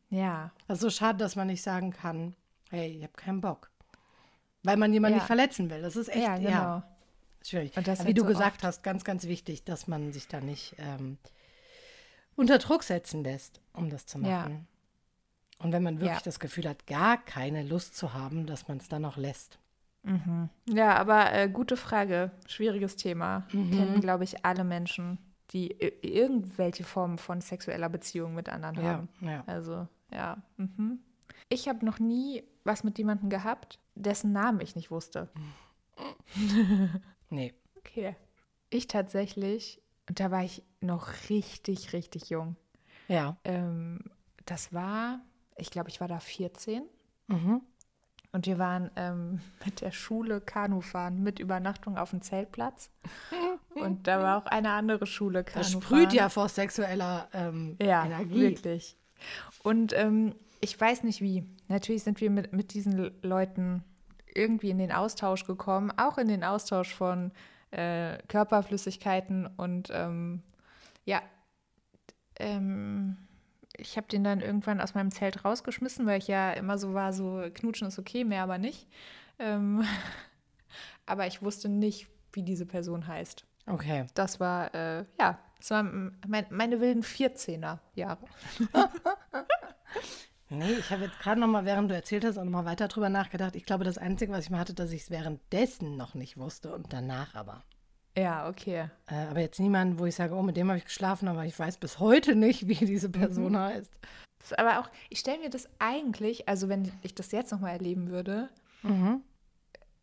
[0.10, 0.52] Ja.
[0.68, 2.36] Also schade, dass man nicht sagen kann,
[2.72, 3.70] hey, ich habe keinen Bock.
[4.64, 5.20] Weil man jemanden Ja.
[5.20, 5.82] nicht verletzen will.
[5.82, 6.50] Das ist echt ja, genau.
[6.50, 6.84] ja,
[7.46, 7.76] schwierig.
[7.78, 8.64] Und das Wie du so gesagt oft.
[8.64, 11.18] hast, ganz, ganz wichtig, dass man sich da nicht ähm,
[12.36, 14.40] unter Druck setzen lässt, um das zu Ja.
[14.44, 14.68] machen.
[15.60, 16.24] Und wenn man wirklich Ja.
[16.24, 19.60] das Gefühl hat, gar keine Lust zu haben, dass man es dann auch lässt.
[20.66, 22.32] Ja, aber äh, gute Frage.
[22.48, 23.46] Schwieriges Thema.
[23.52, 23.72] Mhm.
[23.72, 25.18] Kennen, glaube ich, alle Menschen,
[25.52, 25.68] die
[26.02, 29.10] irgendwelche Formen von sexueller Beziehung mit anderen Ja, haben.
[29.20, 29.44] ja.
[29.46, 30.38] Also, ja.
[30.56, 31.00] Mhm.
[31.50, 35.30] Ich habe noch nie was mit jemandem gehabt, dessen Namen ich nicht wusste.
[37.30, 37.54] Nee.
[37.78, 38.16] Okay.
[38.70, 42.56] Ich tatsächlich, und da war ich noch richtig, richtig jung.
[43.08, 43.38] Ja.
[43.44, 44.00] Ähm,
[44.46, 45.20] das war,
[45.58, 46.84] ich glaube, ich war da 14
[47.28, 47.62] Mhm.
[48.32, 52.90] und wir waren ähm, mit der Schule Kanu fahren, mit Übernachtung auf dem Zeltplatz.
[53.76, 58.04] Und da war auch eine andere Schule Kanu Das sprüht ja vor sexueller ähm, Ja,
[58.06, 58.42] Energie.
[58.42, 58.98] wirklich.
[59.64, 61.44] Und ähm, ich weiß nicht wie.
[61.68, 63.84] Natürlich sind wir mit, mit diesen Le- Leuten
[64.34, 67.32] irgendwie in den Austausch gekommen, auch in den Austausch von
[67.72, 70.42] äh, Körperflüssigkeiten und ähm,
[71.06, 71.22] ja,
[72.38, 73.18] ähm,
[73.78, 77.14] ich habe den dann irgendwann aus meinem Zelt rausgeschmissen, weil ich ja immer so war,
[77.14, 78.88] so knutschen ist okay, mehr aber nicht.
[79.40, 79.84] Ähm,
[81.06, 83.46] aber ich wusste nicht, wie diese Person heißt.
[83.68, 84.06] Okay.
[84.16, 88.26] Das war, äh, ja, das waren mein, meine wilden 14er Jahre.
[90.50, 92.88] Nee, ich habe jetzt gerade noch mal, während du erzählt hast, auch noch mal weiter
[92.88, 93.56] drüber nachgedacht.
[93.56, 96.74] Ich glaube, das Einzige, was ich mal hatte, dass ich es währenddessen noch nicht wusste
[96.74, 97.64] und danach aber.
[98.18, 98.90] Ja, okay.
[99.08, 101.58] Äh, aber jetzt niemand, wo ich sage, oh, mit dem habe ich geschlafen, aber ich
[101.58, 103.92] weiß bis heute nicht, wie diese Person heißt.
[104.40, 107.74] Das ist aber auch, ich stelle mir das eigentlich, also wenn ich das jetzt nochmal
[107.74, 108.50] erleben würde,
[108.82, 109.22] Mhm.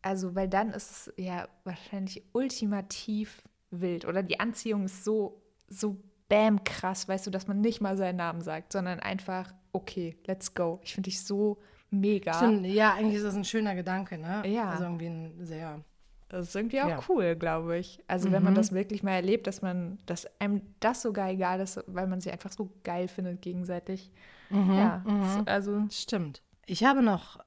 [0.03, 5.97] also weil dann ist es ja wahrscheinlich ultimativ wild oder die Anziehung ist so, so
[6.29, 10.53] bam krass, weißt du, dass man nicht mal seinen Namen sagt, sondern einfach, okay, let's
[10.53, 10.79] go.
[10.83, 11.57] Ich finde dich so
[11.89, 12.33] mega.
[12.33, 14.43] Stimmt, ja, eigentlich ist das ein schöner Gedanke, ne?
[14.45, 14.69] Ja.
[14.71, 15.81] Also irgendwie ein sehr.
[16.29, 16.99] Das ist irgendwie auch Ja.
[17.07, 18.03] cool, glaube ich.
[18.07, 21.81] Also wenn man das wirklich mal erlebt, dass man, dass einem das sogar egal ist,
[21.87, 24.11] weil man sie einfach so geil findet gegenseitig.
[24.49, 26.41] ja, so- also Stimmt.
[26.65, 27.39] Ich habe noch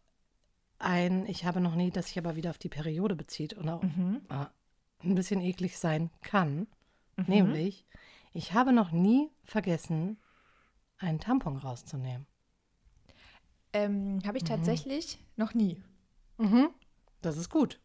[0.78, 3.82] ein, ich habe noch nie, das sich aber wieder auf die Periode bezieht und auch
[3.82, 4.22] Mhm.
[4.30, 4.46] äh,
[5.06, 6.66] ein bisschen eklig sein kann.
[7.26, 7.84] Nämlich,
[8.32, 10.18] ich habe noch nie vergessen,
[10.98, 12.26] einen Tampon rauszunehmen.
[13.72, 15.82] ähm, habe ich tatsächlich noch nie.
[16.38, 16.70] Mhm.
[17.22, 17.80] Das ist gut.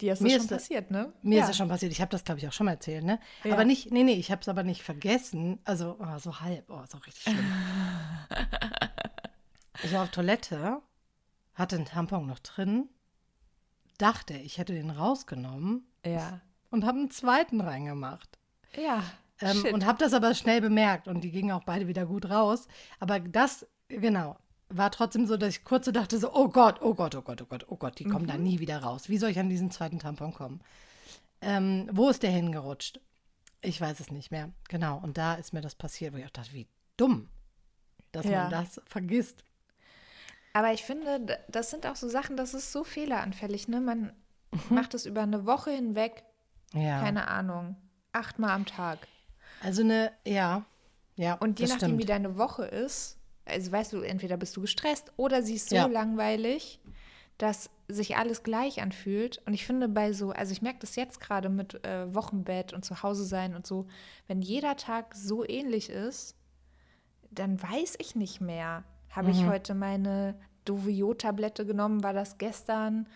[0.00, 1.12] Dir ist Mir das schon ist passiert, ne?
[1.22, 1.42] Mir ja.
[1.42, 1.90] ist das schon passiert.
[1.92, 3.18] Ich habe das, glaube ich, auch schon mal erzählt, ne?
[3.44, 3.52] Ja.
[3.54, 5.58] Aber nicht, nee, nee, ich habe es aber nicht vergessen.
[5.64, 6.70] Also, oh, so halb.
[6.70, 7.44] Oh, ist auch richtig schlimm.
[9.82, 10.80] ich war auf Toilette,
[11.54, 12.88] hatte einen Tampon noch drin,
[13.98, 16.40] dachte, ich hätte den rausgenommen Ja.
[16.70, 18.37] und habe einen zweiten reingemacht.
[18.76, 19.02] Ja.
[19.40, 22.66] Ähm, und habe das aber schnell bemerkt und die gingen auch beide wieder gut raus.
[22.98, 24.36] Aber das, genau,
[24.68, 27.40] war trotzdem so, dass ich kurz so dachte so, oh Gott, oh Gott, oh Gott,
[27.42, 29.08] oh Gott, oh Gott, die kommen da nie wieder raus.
[29.08, 30.60] Wie soll ich an diesen zweiten Tampon kommen?
[31.40, 33.00] Ähm, wo ist der hingerutscht?
[33.62, 34.50] Ich weiß es nicht mehr.
[34.68, 37.28] Genau, und da ist mir das passiert, wo ich auch dachte, wie dumm,
[38.12, 38.42] dass Ja.
[38.42, 39.44] man das vergisst.
[40.52, 43.80] Aber ich finde, das sind auch so Sachen, das ist so fehleranfällig, ne?
[43.80, 44.12] Man
[44.70, 46.24] macht es über eine Woche hinweg,
[46.72, 47.00] Ja.
[47.00, 47.76] keine Ahnung,
[48.12, 49.06] achtmal am Tag.
[49.62, 50.64] Also eine, ja,
[51.16, 51.34] ja.
[51.34, 51.98] Und je nachdem, stimmt.
[52.00, 55.76] wie deine Woche ist, also weißt du, entweder bist du gestresst oder sie ist so
[55.76, 55.86] Ja.
[55.86, 56.80] langweilig,
[57.38, 59.40] dass sich alles gleich anfühlt.
[59.46, 62.84] Und ich finde bei so, also ich merke das jetzt gerade mit äh, Wochenbett und
[62.84, 63.86] zu Hause sein und so,
[64.26, 66.36] wenn jeder Tag so ähnlich ist,
[67.30, 68.84] dann weiß ich nicht mehr.
[69.10, 72.02] Habe ich heute meine Dovio-Tablette genommen?
[72.02, 73.08] War das gestern?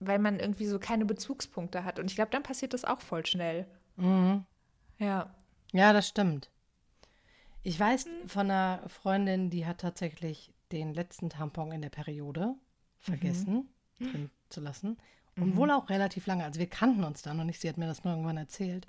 [0.00, 1.98] Weil man irgendwie so keine Bezugspunkte hat.
[1.98, 3.66] Und ich glaube, dann passiert das auch voll schnell.
[3.98, 5.34] Ja.
[5.72, 6.50] Ja, das stimmt.
[7.62, 12.54] Ich weiß von einer Freundin, die hat tatsächlich den letzten Tampon in der Periode
[12.98, 14.96] vergessen drin zu lassen.
[15.36, 16.44] Und wohl auch relativ lange.
[16.44, 18.86] Also wir kannten uns dann und ich, sie hat mir das nur irgendwann erzählt,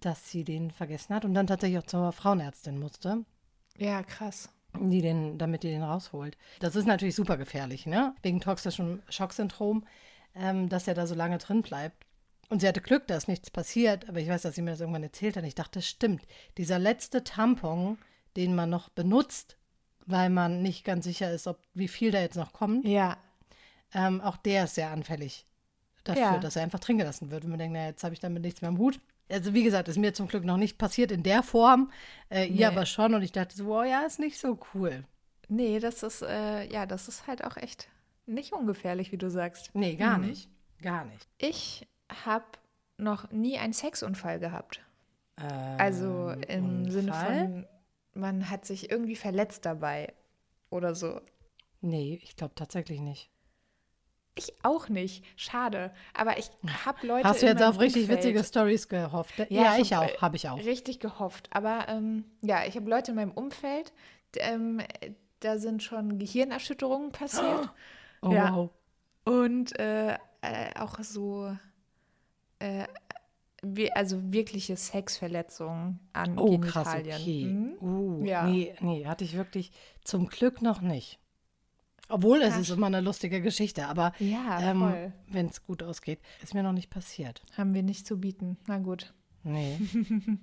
[0.00, 3.24] dass sie den vergessen hat und dann tatsächlich auch zur Frauenärztin musste,
[3.76, 4.48] Ja, krass.
[4.78, 6.36] die den, damit die den rausholt.
[6.60, 8.14] Das ist natürlich super gefährlich, ne?
[8.22, 9.84] Wegen toxischem Schocksyndrom,
[10.36, 12.05] ähm, dass er da so lange drin bleibt.
[12.48, 14.80] Und sie hatte Glück, da ist nichts passiert, aber ich weiß, dass sie mir das
[14.80, 15.44] irgendwann erzählt hat.
[15.44, 16.22] Ich dachte, das stimmt.
[16.58, 17.98] Dieser letzte Tampon,
[18.36, 19.56] den man noch benutzt,
[20.06, 23.16] weil man nicht ganz sicher ist, ob wie viel da jetzt noch kommt, Ja.
[23.92, 25.44] ähm, auch der ist sehr anfällig
[26.04, 26.38] dafür, Ja.
[26.38, 27.44] dass er einfach drin gelassen wird.
[27.44, 29.00] Und man denkt, naja, jetzt habe ich damit nichts mehr am Hut.
[29.28, 31.90] Also wie gesagt, ist mir zum Glück noch nicht passiert in der Form,
[32.30, 32.58] äh, Nee.
[32.60, 33.12] ihr aber schon.
[33.14, 35.02] Und ich dachte so, wow, ja, ist nicht so cool.
[35.48, 37.88] Nee, das ist, äh, ja, das ist halt auch echt
[38.26, 39.70] nicht ungefährlich, wie du sagst.
[39.74, 40.48] Nee, gar nicht.
[40.80, 41.26] Gar nicht.
[41.38, 41.88] Ich
[42.24, 42.44] habe
[42.98, 44.80] noch nie einen Sexunfall gehabt.
[45.38, 47.38] Ähm, Also im Sinne Unfall?
[47.38, 47.66] von,
[48.14, 50.14] man hat sich irgendwie verletzt dabei
[50.70, 51.20] oder so.
[51.80, 53.30] Nee, ich glaube tatsächlich nicht.
[54.38, 55.24] Ich auch nicht.
[55.36, 55.92] Schade.
[56.12, 56.50] Aber ich
[56.84, 57.26] habe Leute.
[57.26, 59.34] Hast du jetzt auf richtig Umfeld witzige Stories gehofft?
[59.48, 60.58] Ja, ich hab, auch, habe ich auch.
[60.58, 61.48] Richtig gehofft.
[61.52, 63.94] Aber ähm, ja, ich habe Leute in meinem Umfeld,
[64.36, 64.82] ähm,
[65.40, 67.70] da sind schon Gehirnerschütterungen passiert.
[68.22, 68.56] Oh, ja.
[68.56, 68.70] wow.
[69.24, 71.54] Und äh, äh, auch so,
[72.58, 72.86] äh,
[73.62, 77.74] wie, also wirkliche Sexverletzungen an Oh, krass, Genitalien.
[77.76, 77.84] okay.
[77.84, 77.88] Mhm.
[78.20, 78.46] Uh, Ja.
[78.46, 79.72] Nee, nee, hatte ich wirklich
[80.04, 81.18] zum Glück noch nicht.
[82.08, 82.60] Obwohl, es Ach.
[82.60, 86.72] ist immer eine lustige Geschichte, aber Ja, ähm, wenn es gut ausgeht, ist mir noch
[86.72, 87.42] nicht passiert.
[87.56, 88.56] Haben wir nicht zu bieten.
[88.68, 89.12] Na gut.
[89.42, 89.78] Nee.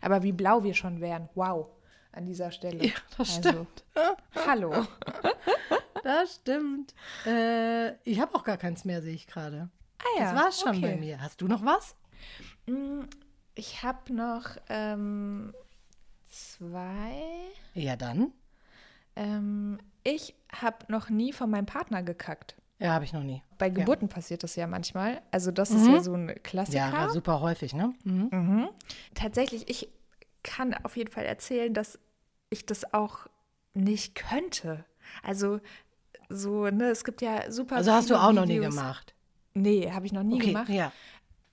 [0.00, 1.28] Aber wie blau wir schon wären.
[1.34, 1.68] Wow.
[2.12, 2.84] An dieser Stelle.
[2.84, 3.84] Ja, das Also, stimmt.
[4.46, 4.86] Hallo.
[6.04, 6.94] Das stimmt.
[7.26, 9.70] Äh, ich habe auch gar keins mehr, sehe ich gerade.
[10.18, 10.32] Ja.
[10.32, 11.00] das war's schon bei okay.
[11.00, 11.20] mir.
[11.20, 11.94] Hast du noch was?
[12.66, 13.02] Mm,
[13.54, 15.52] Ich habe noch ähm,
[16.30, 17.22] zwei.
[17.74, 18.32] Ja, dann.
[19.16, 22.56] Ähm, ich habe noch nie von meinem Partner gekackt.
[22.78, 23.42] Ja, habe ich noch nie.
[23.58, 25.22] Bei Geburten passiert das ja manchmal.
[25.30, 26.78] Also das ist ja so ein Klassiker.
[26.78, 27.94] Ja, super häufig, ne?
[28.02, 28.28] Mhm.
[28.32, 28.68] Mhm.
[29.14, 29.88] Tatsächlich, ich
[30.42, 31.98] kann auf jeden Fall erzählen, dass
[32.50, 33.28] ich das auch
[33.74, 34.84] nicht könnte.
[35.22, 35.60] Also
[36.28, 38.74] so, ne, es gibt ja super Also hast du auch noch nie Videos.
[38.74, 39.11] gemacht.
[39.54, 40.68] Nee, habe ich noch nie Okay, gemacht.
[40.68, 40.92] ja.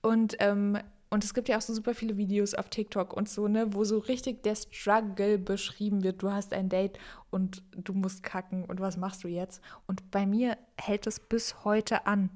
[0.02, 0.78] Und, ähm,
[1.10, 3.84] und es gibt ja auch so super viele Videos auf TikTok und so, ne, wo
[3.84, 6.22] so richtig der Struggle beschrieben wird.
[6.22, 6.98] Du hast ein Date
[7.30, 9.60] und du musst kacken und was machst du jetzt?
[9.86, 12.30] Und bei mir hält es bis heute an.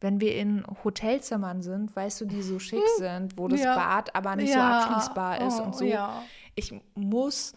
[0.00, 3.74] Wenn wir in Hotelzimmern sind, weißt du, die so schick sind, wo das Ja.
[3.74, 4.54] Bad aber nicht Ja.
[4.82, 5.84] so abschließbar ist Oh, und so.
[5.84, 6.22] ja.
[6.54, 7.52] Ich muss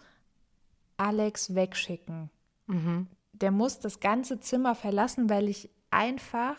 [0.96, 2.30] Alex wegschicken.
[2.66, 3.06] Mhm.
[3.32, 6.56] Der muss das ganze Zimmer verlassen, weil ich einfach,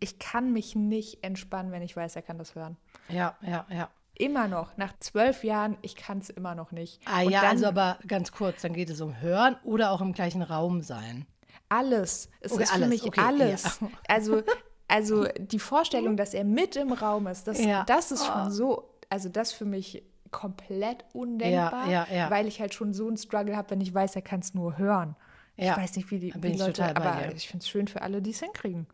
[0.00, 2.76] ich kann mich nicht entspannen, wenn ich weiß, er kann das hören.
[3.08, 3.90] Ja, ja, ja.
[4.14, 7.00] Immer noch, nach zwölf Jahren, ich kann es immer noch nicht.
[7.06, 10.00] Ah Und ja, dann also aber ganz kurz, dann geht es um Hören oder auch
[10.00, 11.26] im gleichen Raum sein.
[11.68, 12.28] alles.
[12.40, 13.80] Es Okay, ist für alles, mich okay, alles.
[13.80, 13.88] ja.
[14.08, 14.42] Also,
[14.88, 17.84] also die Vorstellung, dass er mit im Raum ist, das, Ja.
[17.84, 22.92] das ist schon so, also das für mich komplett undenkbar, ja, weil ich halt schon
[22.92, 25.16] so einen Struggle habe, wenn ich weiß, er kann es nur hören.
[25.56, 28.30] Ich weiß nicht, wie die, wie Leute, aber ich finde es schön für alle, die
[28.30, 28.86] es hinkriegen.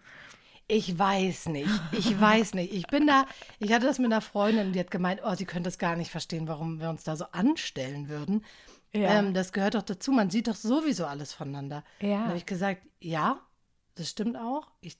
[0.71, 1.71] Ich weiß nicht.
[1.93, 2.75] Ich weiß nicht.
[2.75, 3.25] Ich bin da,
[3.59, 6.11] ich hatte das mit einer Freundin, die hat gemeint, oh, sie könnte das gar nicht
[6.11, 8.45] verstehen, warum wir uns da so anstellen würden.
[8.93, 9.19] Ja.
[9.19, 10.13] Ähm, das gehört doch dazu.
[10.13, 11.85] Man sieht doch sowieso alles voneinander.
[12.01, 12.19] Ja.
[12.19, 13.41] Dann habe ich gesagt, ja,
[13.95, 14.69] das stimmt auch.
[14.81, 14.99] Ich,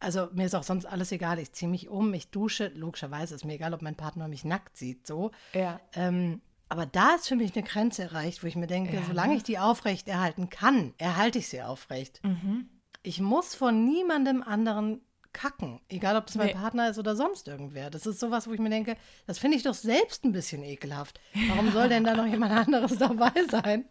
[0.00, 1.38] also mir ist auch sonst alles egal.
[1.38, 2.68] Ich ziehe mich um, ich dusche.
[2.68, 5.06] Logischerweise ist mir egal, ob mein Partner mich nackt sieht.
[5.06, 5.32] So.
[5.52, 5.80] Ja.
[5.94, 9.36] Ähm, aber da ist für mich eine Grenze erreicht, wo ich mir denke, Ja, solange
[9.36, 12.22] ich die aufrecht erhalten kann, erhalte ich sie aufrecht.
[12.24, 12.68] Mhm.
[13.02, 15.00] Ich muss von niemandem anderen
[15.32, 16.54] kacken, egal ob das mein Nee.
[16.54, 17.90] Partner ist oder sonst irgendwer.
[17.90, 21.20] Das ist sowas, wo ich mir denke, das finde ich doch selbst ein bisschen ekelhaft.
[21.48, 23.84] Warum soll denn da noch jemand anderes dabei sein?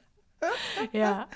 [0.92, 1.28] Ja,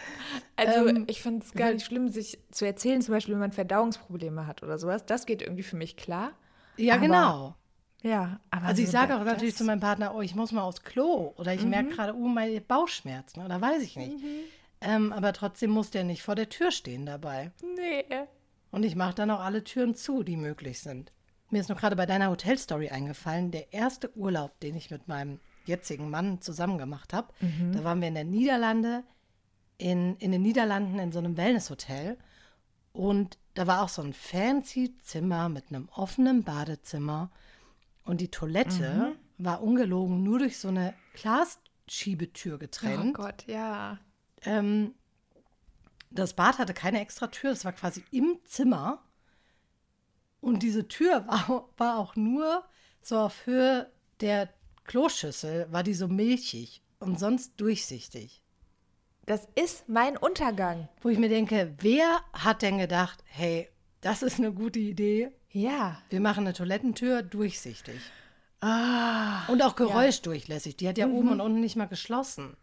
[0.56, 3.52] also Ähm, ich finde es gar nicht schlimm, sich zu erzählen, zum Beispiel, wenn man
[3.52, 5.06] Verdauungsprobleme hat oder sowas.
[5.06, 6.34] Das geht irgendwie für mich klar.
[6.78, 7.56] Ja, Aber genau.
[8.04, 10.52] Ja, aber Also ich so sage da- auch natürlich zu meinem Partner, oh, ich muss
[10.52, 14.18] mal aufs Klo oder ich merke gerade, oh, meine Bauchschmerzen oder weiß ich nicht.
[14.82, 17.52] Ähm, aber trotzdem muss der nicht vor der Tür stehen dabei.
[17.76, 18.04] Nee.
[18.72, 21.12] Und ich mache dann auch alle Türen zu, die möglich sind.
[21.52, 25.40] Mir ist noch gerade bei deiner Hotelstory eingefallen, der erste Urlaub, den ich mit meinem
[25.66, 27.34] jetzigen Mann zusammen gemacht habe.
[27.74, 29.04] Da waren wir in der Niederlande,
[29.78, 32.18] in, in den Niederlanden in so einem Wellnesshotel.
[32.94, 37.30] Und da war auch so ein fancy Zimmer mit einem offenen Badezimmer.
[38.06, 43.14] Und die Toilette war ungelogen nur durch so eine Glasschiebetür Oh getrennt.
[43.14, 44.00] Gott, ja.
[44.44, 44.94] Ähm,
[46.10, 49.04] das Bad hatte keine extra Tür, das war quasi im Zimmer.
[50.42, 52.64] Und diese Tür war, war auch nur
[53.02, 54.50] so auf Höhe der
[54.86, 58.44] Kloschüssel, war die so milchig und sonst durchsichtig.
[59.26, 60.90] Das ist mein Untergang.
[61.02, 63.70] Wo ich mir denke, wer hat denn gedacht, hey,
[64.02, 66.02] das ist eine gute Idee, Ja.
[66.10, 68.02] wir machen eine Toilettentür durchsichtig.
[68.62, 69.46] Ah.
[69.48, 70.76] Und auch geräuschdurchlässig.
[70.78, 72.58] Die hat ja oben und unten nicht mal geschlossen.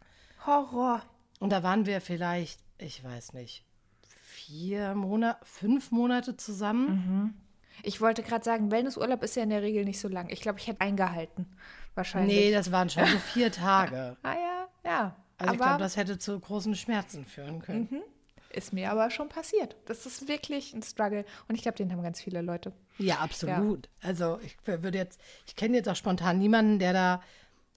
[0.45, 1.01] Horror.
[1.39, 3.63] Und da waren wir vielleicht, ich weiß nicht,
[4.07, 7.41] vier Monate, fünf Monate zusammen.
[7.83, 10.29] Ich wollte gerade sagen, Wellnessurlaub ist ja in der Regel nicht so lang.
[10.29, 11.47] Ich glaube, ich hätte eingehalten.
[11.95, 12.37] Wahrscheinlich.
[12.37, 14.17] Nee, das waren schon so vier Tage.
[14.23, 15.15] ah ja, ja.
[15.37, 18.03] Also ich aber glaube, das hätte zu großen Schmerzen führen können.
[18.51, 19.77] ist mir aber schon passiert.
[19.85, 21.23] Das ist wirklich ein Struggle.
[21.47, 22.73] Und ich glaube, den haben ganz viele Leute.
[22.97, 23.89] Ja, absolut.
[24.01, 27.21] Also ich würde jetzt, ich kenne jetzt auch spontan niemanden, der da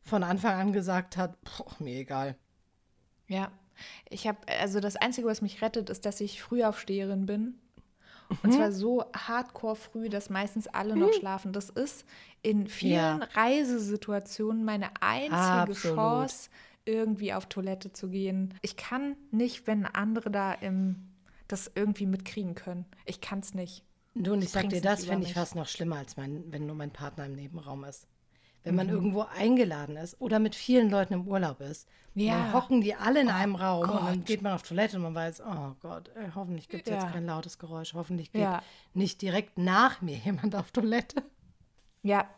[0.00, 2.36] von Anfang an gesagt hat, boah, mir egal.
[3.28, 3.50] Ja.
[4.08, 7.54] Ich habe, also das Einzige, was mich rettet, ist, dass ich Frühaufsteherin bin.
[8.42, 11.52] Und zwar so hardcore früh, dass meistens alle noch schlafen.
[11.52, 12.06] Das ist
[12.42, 13.28] in vielen Ja.
[13.34, 15.96] Reisesituationen meine einzige Absolut.
[15.96, 16.50] Chance,
[16.84, 18.54] irgendwie auf Toilette zu gehen.
[18.62, 20.96] Ich kann nicht, wenn andere da im,
[21.46, 22.86] das irgendwie mitkriegen können.
[23.04, 23.84] Ich kann es nicht.
[24.14, 26.76] Du, und ich sag dir, das finde ich fast noch schlimmer, als mein, wenn nur
[26.76, 28.06] mein Partner im Nebenraum ist.
[28.64, 28.76] Wenn Mhm.
[28.76, 32.32] man irgendwo eingeladen ist oder mit vielen Leuten im Urlaub ist, Ja.
[32.38, 34.26] dann hocken die alle in einem Raum und dann Oh Gott.
[34.26, 37.00] geht man auf Toilette und man weiß, oh Gott, ey, hoffentlich gibt es Ja.
[37.02, 38.62] jetzt kein lautes Geräusch, hoffentlich geht Ja.
[38.94, 41.22] nicht direkt nach mir jemand auf Toilette.
[42.02, 42.28] Ja,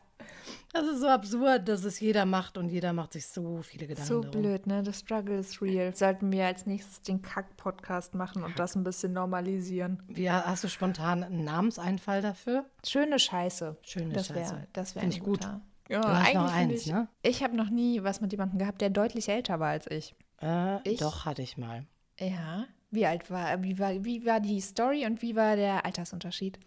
[0.73, 4.09] Das ist so absurd, dass es jeder macht und jeder macht sich so viele Gedanken
[4.09, 4.41] so darum.
[4.43, 4.83] blöd, ne?
[4.83, 5.95] Das Struggle is real.
[5.95, 10.03] Sollten wir als nächstes den Kack-Podcast machen und das ein bisschen normalisieren.
[10.09, 12.65] Wie, hast du spontan einen Namenseinfall dafür?
[12.87, 13.77] Schöne Scheiße.
[13.83, 14.55] Schöne das Scheiße.
[14.57, 15.47] Wär, das wäre gut.
[15.89, 16.93] Ja, Du hast noch eins, ich.
[16.93, 17.09] ne?
[17.23, 20.15] Ich habe noch nie was mit jemandem gehabt, der deutlich älter war als ich.
[20.41, 20.99] Äh, Ich?
[21.01, 21.85] Doch, hatte ich mal.
[22.19, 22.67] Ja.
[22.91, 26.59] Wie alt war, wie war, wie war die Story und wie war der Altersunterschied?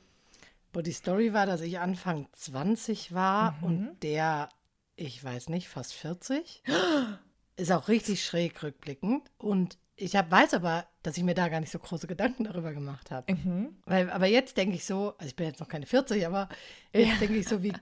[0.73, 3.63] Wo die Story war, dass ich Anfang 20 war Mhm.
[3.63, 4.49] und der,
[4.97, 6.61] ich weiß nicht, fast 40.
[7.55, 9.31] Ist auch richtig schräg rückblickend.
[9.39, 12.71] Und ich hab, weiß aber, dass ich mir da gar nicht so große Gedanken darüber
[12.71, 13.33] gemacht habe.
[13.33, 13.75] Mhm.
[13.85, 16.47] Weil, aber jetzt denke ich so, also ich bin jetzt noch keine 40, aber
[16.93, 17.73] jetzt denke ich so, wie,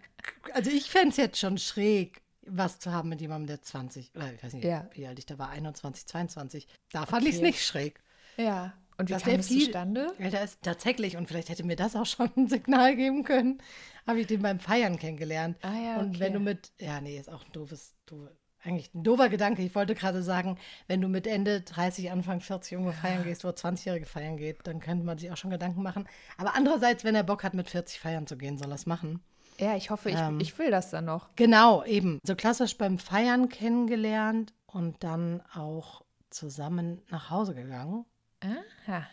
[0.53, 4.31] also ich fände es jetzt schon schräg, was zu haben mit jemandem, der 20, oder
[4.33, 4.87] ich weiß nicht, Ja.
[4.93, 6.67] wie alt ich da war, 21, 22.
[6.91, 7.47] Da fand ich es Okay.
[7.47, 8.01] nicht schräg.
[8.37, 8.73] Ja.
[8.97, 10.13] Und wie Dass kam es zustande?
[10.19, 10.61] älter ist.
[10.61, 13.61] Tatsächlich, und vielleicht hätte mir das auch schon ein Signal geben können,
[14.07, 15.57] habe ich den beim Feiern kennengelernt.
[15.63, 16.33] Ah ja, Und wenn okay.
[16.37, 18.29] du mit, ja, nee, ist auch ein doofes, doof,
[18.65, 19.61] eigentlich ein doofer Gedanke.
[19.61, 23.49] Ich wollte gerade sagen, wenn du mit Ende 30, Anfang 40 irgendwo feiern gehst, wo
[23.49, 26.07] 20-Jährige feiern geht, dann könnte man sich auch schon Gedanken machen.
[26.37, 29.21] Aber andererseits, wenn er Bock hat, mit 40 feiern zu gehen, soll er es machen.
[29.59, 30.39] Ja, ich hoffe, ich, Ähm.
[30.39, 31.29] ich will das dann noch.
[31.35, 32.19] Genau, eben.
[32.23, 38.05] So klassisch beim Feiern kennengelernt und dann auch zusammen nach Hause gegangen.
[38.41, 39.05] Aha.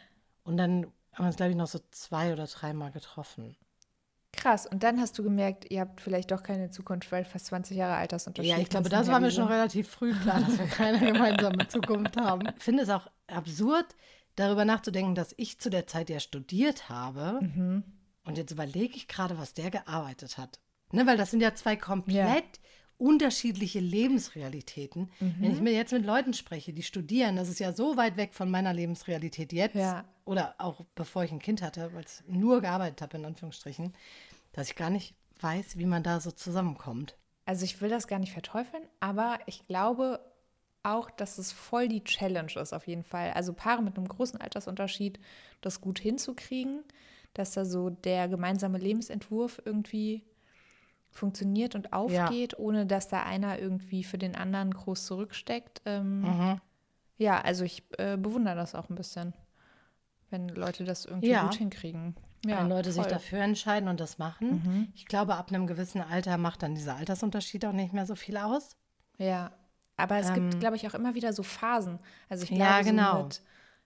[0.44, 3.56] Und dann haben wir uns, glaube ich, noch so zwei oder dreimal getroffen.
[4.32, 4.66] Krass.
[4.66, 7.96] Und dann hast du gemerkt, ihr habt vielleicht doch keine Zukunft, weil fast 20 Jahre
[7.96, 8.50] Altersunterschied.
[8.50, 11.68] Ja, ich glaube, das ja war mir schon relativ früh klar, dass wir keine gemeinsame
[11.68, 12.48] Zukunft haben.
[12.56, 13.86] Ich finde es auch absurd,
[14.36, 17.40] darüber nachzudenken, dass ich zu der Zeit ja studiert habe.
[17.42, 17.84] Mhm.
[18.24, 20.60] Und jetzt überlege ich gerade, was der gearbeitet hat.
[20.92, 22.60] Ne, weil das sind ja zwei komplett
[22.98, 25.10] unterschiedliche Lebensrealitäten.
[25.18, 25.64] Wenn ich Mhm.
[25.64, 28.72] mir jetzt mit Leuten spreche, die studieren, das ist ja so weit weg von meiner
[28.72, 29.74] Lebensrealität jetzt.
[29.76, 30.04] Ja.
[30.24, 33.92] Oder auch bevor ich ein Kind hatte, weil ich nur gearbeitet habe, in Anführungsstrichen,
[34.52, 37.16] dass ich gar nicht weiß, wie man da so zusammenkommt.
[37.44, 40.20] Also ich will das gar nicht verteufeln, aber ich glaube
[40.84, 43.32] auch, dass es voll die Challenge ist auf jeden Fall.
[43.32, 45.18] Also Paare mit einem großen Altersunterschied,
[45.60, 46.84] das gut hinzukriegen,
[47.34, 50.22] dass da so der gemeinsame Lebensentwurf irgendwie
[51.12, 55.82] funktioniert und aufgeht, ohne dass da einer irgendwie für den anderen groß zurücksteckt.
[55.86, 56.60] Ähm, Mhm.
[57.18, 59.32] Ja, also ich äh, bewundere das auch ein bisschen,
[60.30, 61.42] wenn Leute das irgendwie Ja.
[61.44, 62.16] gut hinkriegen.
[62.44, 63.10] Ja, wenn Leute sich voll.
[63.10, 63.14] Mhm.
[63.14, 64.90] dafür entscheiden und das machen.
[64.96, 68.36] Ich glaube, ab einem gewissen Alter macht dann dieser Altersunterschied auch nicht mehr so viel
[68.36, 68.74] aus.
[69.18, 69.52] Ja,
[69.96, 72.00] aber es gibt, glaube ich, auch immer wieder so Phasen.
[72.28, 72.68] Also ich glaube, Ähm.
[72.70, 73.28] Ja, genau.
[73.30, 73.40] so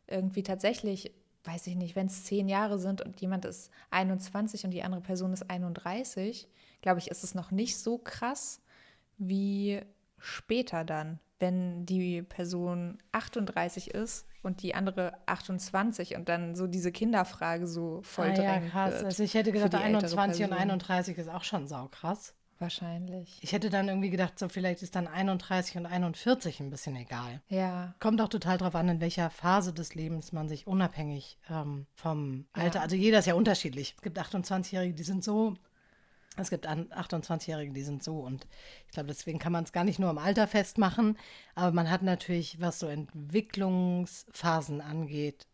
[0.07, 1.13] irgendwie tatsächlich,
[1.45, 5.03] weiß ich nicht, wenn es zehn Jahre sind und jemand ist 21 und die andere
[5.03, 6.49] Person ist 31,
[6.83, 8.61] glaube ich, ist es noch nicht so krass
[9.19, 9.81] wie
[10.19, 16.93] später dann, wenn die Person 38 ist und die andere 28 und dann so diese
[16.93, 18.95] Kinderfrage so voll ah, ja, krass.
[18.95, 20.71] wird Also ich hätte gedacht, die ältere 21 und Person.
[20.71, 22.35] 31 ist auch schon saukrass.
[22.59, 23.39] Wahrscheinlich.
[23.43, 27.43] Ich hätte dann irgendwie gedacht, so vielleicht ist dann 31 und 41 ein bisschen egal.
[27.49, 27.95] Ja.
[28.01, 32.47] Kommt auch total drauf an, in welcher Phase des Lebens man sich unabhängig ähm, vom
[32.55, 33.93] Alter, also jeder ist ja unterschiedlich.
[33.97, 35.55] Es gibt 28-Jährige, die sind so,
[36.37, 38.21] es gibt an- 28-Jährige, die sind so.
[38.21, 38.47] Und
[38.87, 41.17] ich glaube, deswegen kann man es gar nicht nur am Alter festmachen,
[41.55, 45.47] aber man hat natürlich, was so Entwicklungsphasen angeht,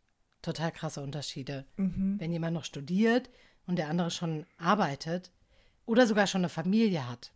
[0.42, 1.66] total krasse Unterschiede.
[1.76, 3.30] Wenn jemand noch studiert
[3.66, 5.30] und der andere schon arbeitet
[5.86, 7.32] oder sogar schon eine Familie hat,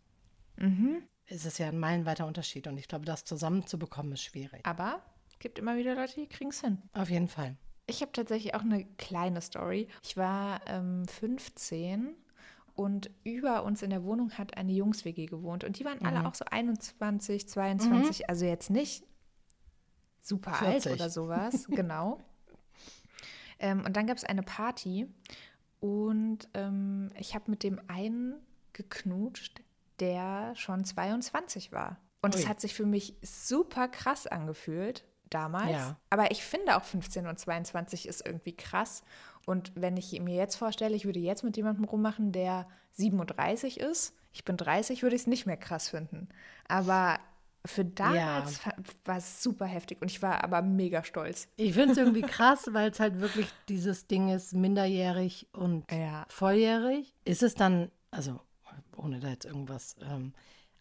[1.27, 2.67] ist es ja ein meilenweiter Unterschied.
[2.67, 4.65] Und ich glaube, das zusammenzubekommen ist schwierig.
[4.65, 5.01] Aber
[5.39, 6.81] gibt immer wieder Leute, die kriegen es hin.
[6.93, 7.55] Auf jeden Fall.
[7.85, 9.87] Ich habe tatsächlich auch eine kleine Story.
[10.03, 12.15] Ich war ähm, 15
[12.77, 15.63] und über uns in der Wohnung hat eine Jungs-WG gewohnt.
[15.63, 19.03] Und die waren alle auch so 21, 22, also jetzt nicht
[20.21, 20.91] super 40.
[20.91, 21.65] alt oder sowas.
[21.69, 22.21] genau.
[23.57, 25.07] Ähm, und dann gab es eine Party
[25.79, 28.35] und ähm, ich habe mit dem einen
[28.73, 29.63] geknutscht,
[29.99, 31.97] der schon 22 war.
[32.21, 35.71] Und es hat sich für mich super krass angefühlt damals.
[35.71, 35.97] Ja.
[36.11, 39.03] Aber ich finde auch 15 und 22 ist irgendwie krass.
[39.47, 44.13] Und wenn ich mir jetzt vorstelle, ich würde jetzt mit jemandem rummachen, der 37 ist,
[44.33, 46.27] ich bin 30, würde ich es nicht mehr krass finden.
[46.67, 47.17] Aber
[47.65, 48.75] für damals fa-
[49.05, 51.47] war es super heftig und ich war aber mega stolz.
[51.55, 56.25] Ich finde es irgendwie krass, weil es halt wirklich dieses Ding ist, minderjährig und Ja.
[56.27, 57.13] volljährig.
[57.23, 58.41] Ist es dann, also
[58.97, 60.33] ohne da jetzt irgendwas ähm,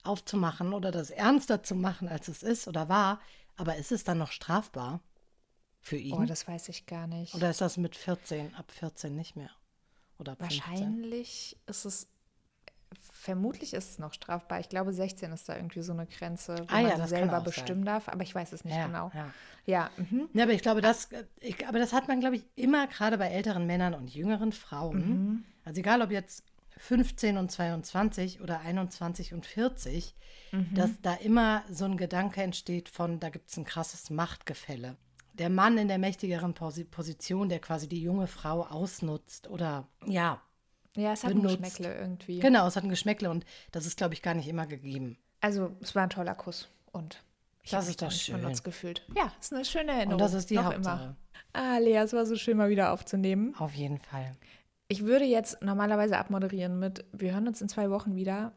[0.03, 3.21] aufzumachen oder das ernster zu machen, als es ist oder war,
[3.57, 5.01] aber ist es dann noch strafbar
[5.87, 6.15] für ihn?
[6.15, 7.35] Oh, das weiß ich gar nicht.
[7.35, 9.51] oder ist das mit 14, ab 14 nicht mehr?
[10.19, 10.61] Oder ab 15?
[10.67, 12.09] Wahrscheinlich ist es,
[12.99, 14.59] vermutlich ist es noch strafbar.
[14.59, 17.09] Ich glaube, 16 ist da irgendwie so eine Grenze, wo Ah ja, man das kann
[17.09, 19.13] selber bestimmen darf, aber ich weiß es nicht Ja, genau.
[19.15, 19.33] ja.
[19.65, 20.29] Ja, mhm.
[20.33, 21.09] Ja, aber ich glaube, das,
[21.41, 25.45] ich, aber das hat man, glaube ich, immer gerade bei älteren Männern und jüngeren Frauen.
[25.65, 26.45] Also egal, ob jetzt
[26.79, 30.15] 15 und 22 oder 21 und 40,
[30.73, 34.97] dass da immer so ein Gedanke entsteht von, da gibt es ein krasses Machtgefälle.
[35.39, 40.41] Der Mann in der mächtigeren Posi Position, der quasi die junge Frau ausnutzt oder ja,
[40.95, 41.61] ja, es hat ein benutzt.
[41.63, 42.39] Geschmäckle irgendwie.
[42.39, 45.19] genau, es hat ein Geschmäckle und das ist, glaube ich, gar nicht immer gegeben.
[45.43, 47.23] Also, es war ein toller Kuss und
[47.63, 48.41] ich Das habe mich ist doch schön.
[48.41, 49.07] benutzt gefühlt.
[49.15, 50.13] Ja, ist eine schöne Erinnerung.
[50.15, 51.03] Und das ist die noch Hauptsache.
[51.05, 51.17] Immer.
[51.53, 53.55] Ah, Lea, es war so schön, mal wieder aufzunehmen.
[53.59, 54.37] Auf jeden Fall.
[54.89, 58.53] Ich würde jetzt normalerweise abmoderieren mit, wir hören uns in zwei Wochen wieder.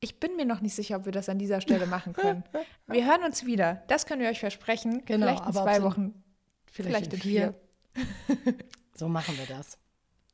[0.00, 2.42] Ich bin mir noch nicht sicher, ob wir das an dieser Stelle machen können.
[2.86, 3.82] Wir hören uns wieder.
[3.86, 5.04] Das können wir euch versprechen.
[5.04, 6.24] Genau, Vielleicht in aber zwei Wochen.
[6.64, 7.54] Vielleicht, Vielleicht in in vier.
[8.94, 9.78] so machen wir das.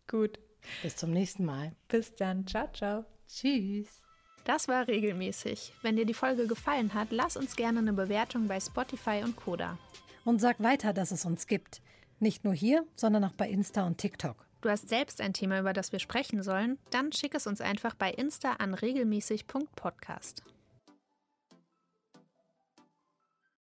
[0.07, 0.39] Gut.
[0.83, 1.73] Bis zum nächsten Mal.
[1.89, 2.47] Bis dann.
[2.47, 3.05] Ciao, ciao.
[3.29, 4.03] Tschüss.
[4.45, 5.73] Das war regelmäßig.
[5.83, 9.77] Wenn dir die Folge gefallen hat, lass uns gerne eine Bewertung bei Spotify und Koda.
[10.25, 11.83] Und sag weiter, dass es uns gibt.
[12.21, 14.46] Nicht nur hier, sondern auch bei Insta und TikTok.
[14.67, 16.77] Du hast selbst ein Thema, über das wir sprechen sollen?
[16.91, 20.43] Dann schick es uns einfach bei Insta an regelmäßig.podcast.